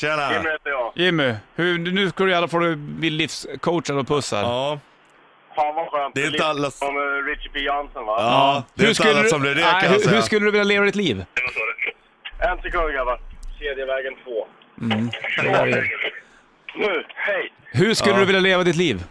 Tjena! 0.00 0.32
Jimmy 0.32 0.50
heter 0.50 0.70
jag. 0.70 0.92
Jimmy, 0.96 1.34
hur, 1.54 1.78
nu 1.78 2.10
ska 2.10 2.24
du 2.24 2.30
i 2.30 2.34
alla 2.34 2.48
fall 2.48 2.76
bli 2.76 3.10
livscoachad 3.10 3.98
och 3.98 4.08
pussad. 4.08 4.44
Ja, 4.44 4.80
Fan 5.56 5.74
vad 5.74 5.88
skönt. 5.88 6.14
Det 6.14 6.22
är 6.22 6.26
inte 6.26 6.46
alla- 6.46 6.70
Som 6.70 6.96
uh, 6.96 7.02
Richie 7.26 7.50
P. 7.52 7.58
Johnson 7.60 8.06
va? 8.06 8.16
ja. 8.18 8.64
det 8.74 8.84
är 8.84 8.88
inte 8.88 9.02
alla 9.10 9.22
du- 9.22 9.28
som 9.28 9.40
blir 9.40 9.54
det 9.54 9.60
kan 9.62 9.70
jag 9.82 9.90
hur, 9.90 9.98
säga. 9.98 10.14
hur 10.14 10.22
skulle 10.22 10.46
du 10.46 10.50
vilja 10.50 10.64
leva 10.64 10.84
ditt 10.84 10.94
liv? 10.96 11.24
En 12.38 12.62
sekund 12.62 12.92
grabbar. 12.92 13.20
Kedjevägen 13.58 14.14
2. 14.24 14.46
Nu, 16.74 17.04
hej! 17.14 17.52
Hur 17.72 17.94
skulle 17.94 18.14
Ja. 18.14 18.18
du 18.20 18.24
vilja 18.26 18.40
leva 18.40 18.62
ditt 18.64 18.76
liv? 18.76 19.04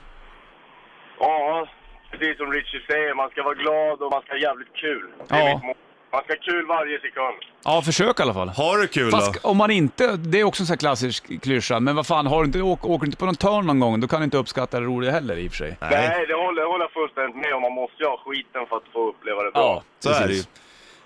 Ja, 1.20 1.68
precis 2.12 2.38
som 2.38 2.52
Richie 2.52 2.82
säger. 2.88 3.14
Man 3.16 3.30
ska 3.30 3.44
vara 3.44 3.54
glad 3.54 4.02
och 4.02 4.12
man 4.12 4.22
ska 4.22 4.32
ha 4.34 4.40
jävligt 4.40 4.74
kul. 4.74 5.10
Det 5.28 5.36
är 5.36 5.40
Ja. 5.40 5.54
mitt 5.56 5.64
mål. 5.64 5.76
Man 6.16 6.24
ska 6.24 6.34
ha 6.34 6.42
kul 6.42 6.66
varje 6.66 7.00
sekund. 7.00 7.38
Ja, 7.64 7.82
försök 7.82 8.20
i 8.20 8.24
alla 8.24 8.34
fall. 8.34 8.50
Har 8.50 8.78
du 8.78 8.88
kul 8.88 9.12
då? 9.12 9.18
Fast 9.18 9.46
om 9.46 9.58
man 9.58 9.72
inte, 9.72 10.18
det 10.18 10.40
är 10.40 10.44
också 10.44 10.62
en 10.64 10.68
sån 10.68 10.74
här 10.74 10.78
klassisk 10.78 11.42
klyscha, 11.44 11.80
men 11.80 11.96
vad 11.96 12.08
fan, 12.08 12.28
har 12.28 12.40
du 12.40 12.46
inte, 12.46 12.62
åk, 12.62 12.86
åker 12.86 13.06
du 13.06 13.08
inte 13.08 13.18
på 13.18 13.26
någon 13.26 13.36
törn 13.36 13.66
någon 13.66 13.80
gång, 13.80 14.00
då 14.00 14.08
kan 14.08 14.20
du 14.20 14.24
inte 14.24 14.38
uppskatta 14.38 14.80
det 14.80 14.86
roliga 14.86 15.12
heller 15.12 15.38
i 15.38 15.48
och 15.48 15.52
för 15.52 15.58
sig. 15.58 15.78
Nej, 15.82 15.90
Nej, 15.92 16.26
det 16.28 16.34
håller, 16.34 16.64
håller 16.66 16.86
jag 16.86 16.92
fullständigt 16.92 17.36
med 17.36 17.54
om. 17.56 17.62
Man 17.62 17.72
måste 17.72 18.04
ju 18.04 18.10
ha 18.10 18.18
skiten 18.26 18.66
för 18.70 18.76
att 18.78 18.88
få 18.94 19.10
uppleva 19.10 19.44
det 19.44 19.52
bra. 19.52 19.84
så 20.00 20.10
är 20.10 20.28
det 20.28 20.34
ju. 20.34 20.44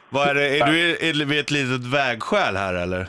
Vad 0.10 0.28
är 0.28 0.36
det? 0.36 0.60
Är 0.60 0.66
du 0.72 0.92
är, 0.92 1.26
vid 1.26 1.40
ett 1.40 1.52
litet 1.52 1.86
vägskäl 1.94 2.56
här 2.56 2.74
eller? 2.74 3.08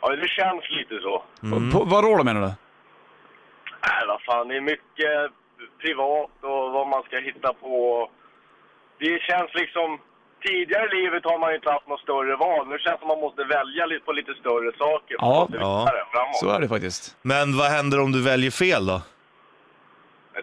Ja, 0.00 0.08
det 0.08 0.28
känns 0.28 0.64
lite 0.70 0.94
så. 1.02 1.22
Mm. 1.42 1.72
På, 1.72 1.84
vadå 1.84 2.16
då 2.16 2.24
menar 2.24 2.40
du? 2.40 2.52
Nej, 3.88 4.02
vad 4.08 4.22
fan. 4.22 4.48
Det 4.48 4.56
är 4.56 4.60
mycket 4.60 5.12
privat 5.82 6.36
och 6.40 6.72
vad 6.72 6.88
man 6.88 7.02
ska 7.02 7.18
hitta 7.18 7.52
på. 7.52 8.10
Det 8.98 9.22
känns 9.28 9.50
liksom... 9.54 9.98
Tidigare 10.46 10.86
i 10.92 11.02
livet 11.02 11.24
har 11.24 11.38
man 11.38 11.50
ju 11.50 11.56
inte 11.56 11.70
haft 11.70 11.88
något 11.88 12.00
större 12.00 12.36
val. 12.36 12.66
Nu 12.68 12.78
känns 12.78 12.94
det 12.96 12.98
som 13.00 13.08
man 13.08 13.20
måste 13.20 13.44
välja 13.44 13.86
lite 13.86 14.04
på 14.04 14.12
lite 14.12 14.34
större 14.42 14.70
saker. 14.84 15.14
för 15.18 15.26
Ja. 15.26 15.44
att 15.44 15.54
Ja. 15.60 16.04
framåt. 16.12 16.36
Så 16.42 16.50
är 16.50 16.60
det 16.60 16.68
faktiskt. 16.68 17.16
Men 17.22 17.56
vad 17.56 17.66
händer 17.70 18.00
om 18.00 18.12
du 18.12 18.22
väljer 18.22 18.50
fel 18.50 18.86
då? 18.86 19.02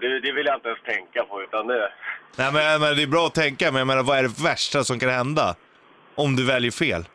Det, 0.02 0.20
det 0.20 0.32
vill 0.32 0.46
jag 0.46 0.56
inte 0.58 0.68
ens 0.68 0.82
tänka 0.84 1.24
på, 1.24 1.42
utan 1.44 1.68
det... 1.68 1.90
Nej 2.36 2.52
men, 2.54 2.82
men 2.82 2.96
det 2.96 3.04
är 3.04 3.08
bra 3.08 3.26
att 3.26 3.34
tänka, 3.34 3.72
men 3.72 3.80
jag 3.80 3.88
menar 3.88 4.04
vad 4.04 4.18
är 4.18 4.24
det 4.24 4.40
värsta 4.44 4.84
som 4.84 5.00
kan 5.00 5.10
hända? 5.10 5.56
Om 6.16 6.36
du 6.36 6.46
väljer 6.46 6.72
fel? 6.72 7.06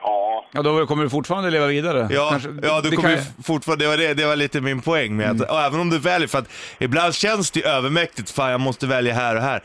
Ja, 0.00 0.46
Ja, 0.52 0.62
då 0.62 0.86
kommer 0.86 1.02
du 1.04 1.10
fortfarande 1.10 1.50
leva 1.50 1.66
vidare. 1.66 2.08
Ja, 2.10 2.28
Kanske- 2.30 2.48
ja 2.62 2.80
du 2.80 2.90
det 2.90 2.96
kommer 2.96 3.16
kan- 3.16 3.24
ju 3.36 3.42
fortfarande, 3.44 3.84
det 3.84 3.88
var, 3.88 3.96
det, 3.96 4.14
det 4.14 4.26
var 4.26 4.36
lite 4.36 4.60
min 4.60 4.80
poäng 4.82 5.16
med 5.16 5.30
att, 5.42 5.50
och 5.50 5.60
även 5.60 5.80
om 5.80 5.90
du 5.90 5.98
väljer, 5.98 6.28
för 6.28 6.38
att 6.38 6.50
ibland 6.78 7.14
känns 7.14 7.50
det 7.50 7.60
ju 7.60 7.66
övermäktigt, 7.66 8.30
fan 8.30 8.50
jag 8.50 8.60
måste 8.60 8.86
välja 8.86 9.14
här 9.14 9.36
och 9.36 9.42
här. 9.42 9.62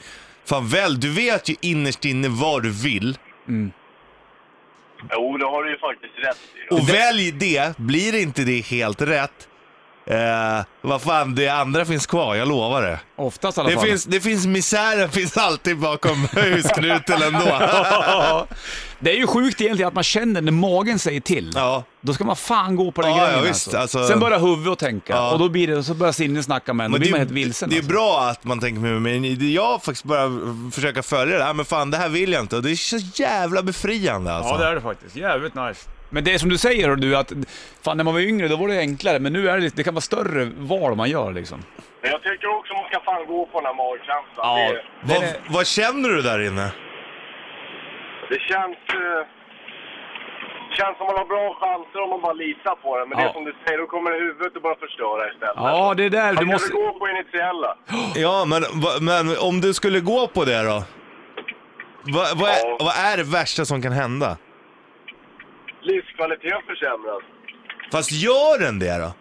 Fan 0.48 0.68
väl, 0.68 1.00
du 1.00 1.14
vet 1.14 1.50
ju 1.50 1.56
innerst 1.62 2.06
inne 2.06 2.28
vad 2.30 2.64
du 2.64 2.72
vill, 2.72 3.18
jo, 5.12 5.38
det 5.38 5.46
har 5.46 5.64
du 5.64 5.72
ju 5.72 5.78
faktiskt 5.78 6.14
rätt 6.18 6.38
i. 6.72 6.76
och 6.76 6.90
välj 6.90 7.32
det, 7.32 7.78
blir 7.78 8.22
inte 8.22 8.42
det 8.44 8.66
helt 8.66 9.02
rätt, 9.02 9.47
eh, 10.08 10.66
vad 10.82 11.02
fan, 11.02 11.36
det 11.36 11.48
andra 11.50 11.86
finns 11.86 12.06
kvar, 12.08 12.36
jag 12.36 12.48
lovar 12.48 12.82
det. 12.82 13.00
Oftast 13.16 13.58
i 13.58 13.62
alla 13.62 13.70
Det 13.70 13.76
fall. 13.76 13.86
finns, 13.86 14.06
det 14.06 14.22
finns 14.22 14.46
misären 14.46 15.10
finns 15.12 15.38
alltid 15.38 15.78
bakom 15.80 16.28
husknuten 16.32 17.22
ändå. 17.22 17.40
det 19.00 19.12
är 19.12 19.16
ju 19.16 19.28
sjukt 19.28 19.62
egentligen 19.62 19.88
att 19.88 19.94
man 19.94 20.04
känner 20.04 20.42
när 20.42 20.52
magen 20.52 21.00
säger 21.00 21.20
till. 21.22 21.52
ja. 21.56 21.84
Då 22.02 22.14
ska 22.14 22.24
man 22.24 22.36
fan 22.36 22.76
gå 22.76 22.92
på 22.92 23.02
den 23.02 23.12
Ja, 23.12 23.18
ja, 23.18 23.26
grejen 23.28 23.44
visst, 23.44 23.68
alltså. 23.68 23.78
alltså- 24.00 24.08
Sen 24.14 24.20
börjar 24.20 24.40
huvudet 24.40 24.74
att 24.74 24.80
tänka 24.80 25.14
Ja. 25.14 25.32
och 25.32 25.40
då 25.40 25.50
blir 25.50 25.68
det, 25.68 25.84
så 25.84 25.94
börjar 25.94 26.12
sinnet 26.14 26.46
snacka 26.46 26.74
med 26.74 26.86
en. 26.86 26.92
Då 26.92 26.94
Men 26.96 27.02
blir 27.02 27.12
man 27.12 27.20
det, 27.20 27.26
helt 27.26 27.32
vilsen. 27.32 27.70
det 27.70 27.76
är 27.76 27.78
alltså. 27.78 27.92
bra 27.94 28.22
att 28.32 28.44
man 28.44 28.60
tänker 28.60 28.82
med 28.82 29.02
men 29.02 29.22
det- 29.40 29.46
jag 29.46 29.66
har 29.66 29.80
faktiskt 29.80 30.04
bara 30.04 30.30
försöka 30.72 31.04
följa 31.04 31.38
det 31.38 31.44
här, 31.44 31.54
men 31.54 31.66
fan 31.66 31.92
det 31.92 31.98
här 31.98 32.10
vill 32.10 32.32
jag 32.32 32.42
inte 32.44 32.56
och 32.56 32.64
det 32.64 32.72
är 32.72 32.76
så 32.76 32.98
jävla 33.24 33.62
befriande 33.62 34.34
alltså. 34.34 34.54
Ja, 34.54 34.58
det 34.58 34.66
är 34.66 34.76
det 34.76 34.82
faktiskt. 34.82 35.16
Jävligt 35.16 35.56
nice. 35.56 35.90
Men 36.10 36.24
det 36.24 36.34
är 36.34 36.38
som 36.38 36.50
du 36.50 36.58
säger, 36.58 36.96
du, 36.96 37.18
att 37.18 37.32
fan 37.84 37.98
när 37.98 38.04
man 38.04 38.14
var 38.14 38.22
yngre 38.22 38.48
då 38.48 38.56
var 38.56 38.68
det 38.68 38.80
enklare, 38.80 39.20
men 39.20 39.34
nu 39.34 39.50
är 39.50 39.54
det, 39.58 39.64
lite- 39.64 39.76
det 39.78 39.84
kan 39.84 39.94
vara 39.94 40.02
större 40.02 40.52
val 40.58 40.96
man 40.96 41.10
gör 41.10 41.32
liksom. 41.32 41.64
Men 42.02 42.12
jag 42.12 42.22
tycker 42.24 42.48
också 42.58 42.74
man 42.74 42.84
ska 42.90 43.00
fan 43.00 43.26
gå 43.28 43.46
på 43.46 43.60
den 43.60 43.66
här 43.66 43.74
magkänslan. 43.74 44.60
Ja. 44.60 44.72
Det, 44.74 44.82
vad, 45.14 45.22
det 45.22 45.28
är- 45.28 45.38
vad 45.50 45.68
känner 45.68 46.10
du 46.10 46.22
där 46.22 46.48
inne? 46.48 46.72
det 48.30 48.40
känns... 48.40 48.78
eh, 49.02 49.24
känns 50.78 50.98
som 50.98 51.06
man 51.08 51.18
har 51.18 51.26
bra 51.26 51.46
chanser 51.62 52.00
om 52.04 52.10
man 52.10 52.22
bara 52.22 52.34
litar 52.34 52.76
på 52.84 52.98
det. 53.00 53.06
Men 53.06 53.18
det 53.18 53.24
Ja. 53.24 53.30
är 53.30 53.34
som 53.34 53.46
du 53.46 53.54
säger, 53.66 53.78
då 53.78 53.86
kommer 53.88 54.12
huvudet 54.12 54.56
att 54.58 54.64
börja 54.64 54.76
förstöra 54.76 55.22
istället. 55.34 55.54
Ja, 55.56 55.94
det 55.98 56.04
är 56.04 56.10
där, 56.10 56.30
du 56.34 56.36
Man 56.36 56.46
måste... 56.46 56.74
måste 56.74 56.92
gå 56.94 57.00
på 57.00 57.08
initiella. 57.10 57.78
Ja, 58.26 58.46
men, 58.46 58.62
va- 58.84 59.00
men 59.02 59.38
om 59.50 59.62
du 59.62 59.74
skulle 59.74 60.00
gå 60.00 60.28
på 60.28 60.46
det 60.46 60.64
då? 60.64 60.84
Vad, 62.04 62.38
vad, 62.38 62.50
är, 62.50 62.56
Ja. 62.64 62.78
vad 62.80 62.96
är 63.12 63.18
det 63.18 63.24
värsta 63.24 63.66
som 63.66 63.82
kan 63.82 63.92
hända? 63.92 64.38
Livskvaliteten 65.90 66.62
försämras. 66.68 67.24
Fast 67.92 68.12
gör 68.12 68.60
den 68.60 68.80
det 68.80 68.98
då? 68.98 69.12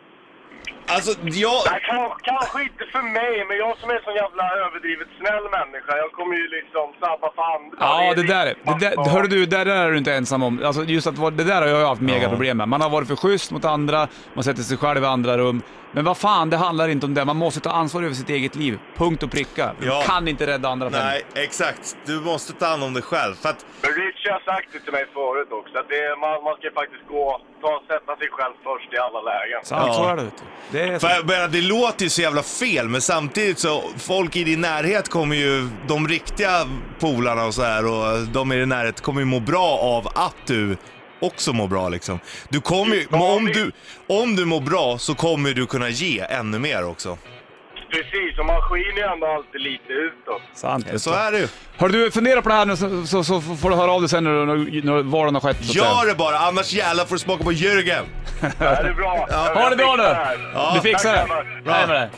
Alltså, 0.89 1.13
jag... 1.23 1.59
Nej, 1.71 1.81
kan, 1.91 2.11
kanske 2.23 2.63
inte 2.63 2.85
för 2.93 3.03
mig, 3.03 3.45
men 3.49 3.57
jag 3.57 3.79
som 3.79 3.91
är 3.91 4.01
så 4.05 4.11
jävla 4.23 4.45
överdrivet 4.67 5.09
snäll 5.19 5.45
människa, 5.59 5.97
jag 5.97 6.13
kommer 6.13 6.35
ju 6.37 6.49
liksom 6.49 6.87
sabba 7.01 7.29
för 7.37 7.43
andra. 7.55 7.77
Ja, 7.81 8.15
det 8.17 8.21
är 8.23 8.27
där, 8.27 8.55
det 8.65 8.97
där 8.97 9.11
hörru 9.11 9.27
du, 9.29 9.47
det 9.47 9.65
där 9.65 9.67
är 9.67 9.91
du 9.91 9.99
inte 9.99 10.15
ensam 10.15 10.43
om. 10.43 10.61
Alltså 10.65 10.83
just 10.85 11.07
att 11.07 11.37
det 11.37 11.45
där 11.45 11.61
har 11.63 11.69
jag 11.69 11.89
haft 11.89 12.01
mega 12.03 12.23
Ja. 12.23 12.29
problem 12.29 12.57
med. 12.57 12.69
Man 12.69 12.81
har 12.81 12.91
varit 12.91 13.09
för 13.09 13.17
schysst 13.17 13.51
mot 13.51 13.65
andra, 13.65 14.09
man 14.35 14.45
sätter 14.45 14.63
sig 14.63 14.77
själv 14.77 15.03
i 15.03 15.07
andra 15.07 15.39
rum. 15.39 15.63
Men 15.93 16.05
vad 16.05 16.17
fan, 16.17 16.51
det 16.51 16.57
handlar 16.57 16.89
inte 16.89 17.07
om 17.07 17.15
det. 17.15 17.25
Man 17.25 17.37
måste 17.37 17.61
ta 17.61 17.71
ansvar 17.71 18.03
över 18.03 18.15
sitt 18.15 18.31
eget 18.31 18.55
liv. 18.57 18.79
Punkt 18.97 19.23
och 19.23 19.31
pricka. 19.31 19.71
Du 19.81 19.87
Ja. 19.87 20.03
kan 20.07 20.29
inte 20.29 20.47
rädda 20.47 20.69
andra 20.69 20.91
för 20.91 20.99
Nej, 20.99 21.23
exakt. 21.35 21.97
Du 22.05 22.21
måste 22.21 22.53
ta 22.53 22.67
hand 22.67 22.85
om 22.85 22.95
dig 22.95 23.03
själv. 23.03 23.35
För 23.35 23.49
att, 23.49 23.67
Richie 23.83 24.33
har 24.33 24.41
sagt 24.41 24.69
det 24.73 24.81
till 24.81 24.93
mig 24.93 25.07
förut 25.15 25.49
också, 25.51 25.79
att 25.79 25.89
det, 25.89 26.17
man, 26.21 26.45
man 26.45 26.55
ska 26.57 26.71
faktiskt 26.81 27.07
gå, 27.09 27.41
ta, 27.61 27.83
sätta 27.89 28.17
sig 28.17 28.29
själv 28.31 28.55
först 28.65 28.93
i 28.95 28.99
alla 28.99 29.21
lägen. 29.21 29.61
Sant, 29.65 29.87
Ja. 29.87 29.95
så 29.95 30.09
är 30.09 30.17
det. 30.17 30.31
Det 30.71 30.81
är 30.95 30.99
så. 30.99 31.07
för 31.09 31.49
det 31.49 31.61
låter 31.63 32.05
ju 32.05 32.11
så 32.11 32.23
jävla 32.23 32.43
fel, 32.43 32.89
men 32.89 33.01
samtidigt 33.01 33.59
så, 33.59 33.83
folk 33.99 34.37
i 34.37 34.45
din 34.45 34.61
närhet 34.61 35.09
kommer 35.09 35.37
ju, 35.37 35.69
de 35.89 36.09
riktiga 36.09 36.69
polarna 37.01 37.45
och 37.45 37.55
så 37.55 37.63
här 37.63 37.87
och 37.87 38.19
de 38.33 38.53
i 38.53 38.57
din 38.57 38.69
närhet 38.69 39.01
kommer 39.01 39.21
ju 39.21 39.25
må 39.25 39.41
bra 39.41 39.79
av 39.79 40.09
att 40.15 40.37
du 40.47 40.77
också 41.21 41.53
mår 41.53 41.69
bra 41.69 41.89
liksom. 41.89 42.21
Du 42.49 42.61
kommer 42.61 42.97
ju, 42.97 43.07
men 43.11 43.21
om 43.21 43.45
du, 43.47 43.73
om 44.09 44.37
du 44.37 44.45
mår 44.45 44.61
bra 44.61 44.99
så 44.99 45.15
kommer 45.15 45.51
du 45.53 45.67
kunna 45.67 45.89
ge 45.89 46.21
ännu 46.21 46.59
mer 46.59 46.85
också. 46.85 47.19
Precis, 47.91 48.39
och 48.39 48.47
man 48.47 48.61
skiner 48.63 48.97
ju 48.97 49.03
ändå 49.13 49.27
alltid 49.27 49.61
lite 49.61 49.93
utåt. 49.93 50.43
Sant. 50.55 51.01
Så 51.01 51.13
är 51.13 51.33
det 51.33 51.39
ju. 51.39 51.49
Hör 51.77 51.89
du, 51.89 52.11
fundera 52.11 52.43
på 52.43 52.49
det 52.49 52.55
här 52.55 52.67
nu 52.67 52.77
så, 52.77 53.07
så, 53.07 53.25
så 53.25 53.41
får 53.41 53.71
du 53.71 53.77
höra 53.77 53.93
av 53.93 54.01
dig 54.01 54.09
sen 54.11 54.25
när, 54.25 54.47
när, 54.47 54.85
när 54.85 55.03
valen 55.03 55.35
har 55.35 55.41
skett. 55.41 55.57
så 55.57 55.63
att 55.63 55.69
säga. 55.69 55.85
Gör 55.85 56.07
det 56.07 56.15
bara, 56.15 56.39
annars 56.39 56.73
jävlar 56.73 57.05
får 57.05 57.15
du 57.15 57.19
smaka 57.19 57.45
på 57.45 57.53
Jürgen. 57.53 58.05
Det 58.41 58.65
är 58.65 58.95
bra. 58.95 59.29
Ha 59.55 59.71
det 59.71 59.77
bra 59.77 59.97
nu! 59.97 60.03
Ja. 60.55 60.73
Du 60.75 60.81
fixar 60.81 61.15
tack, 61.15 61.29
det. 61.29 61.35
grabbar. 61.65 61.73
Hej 61.73 61.87
med 61.87 61.97
dig. 61.97 62.09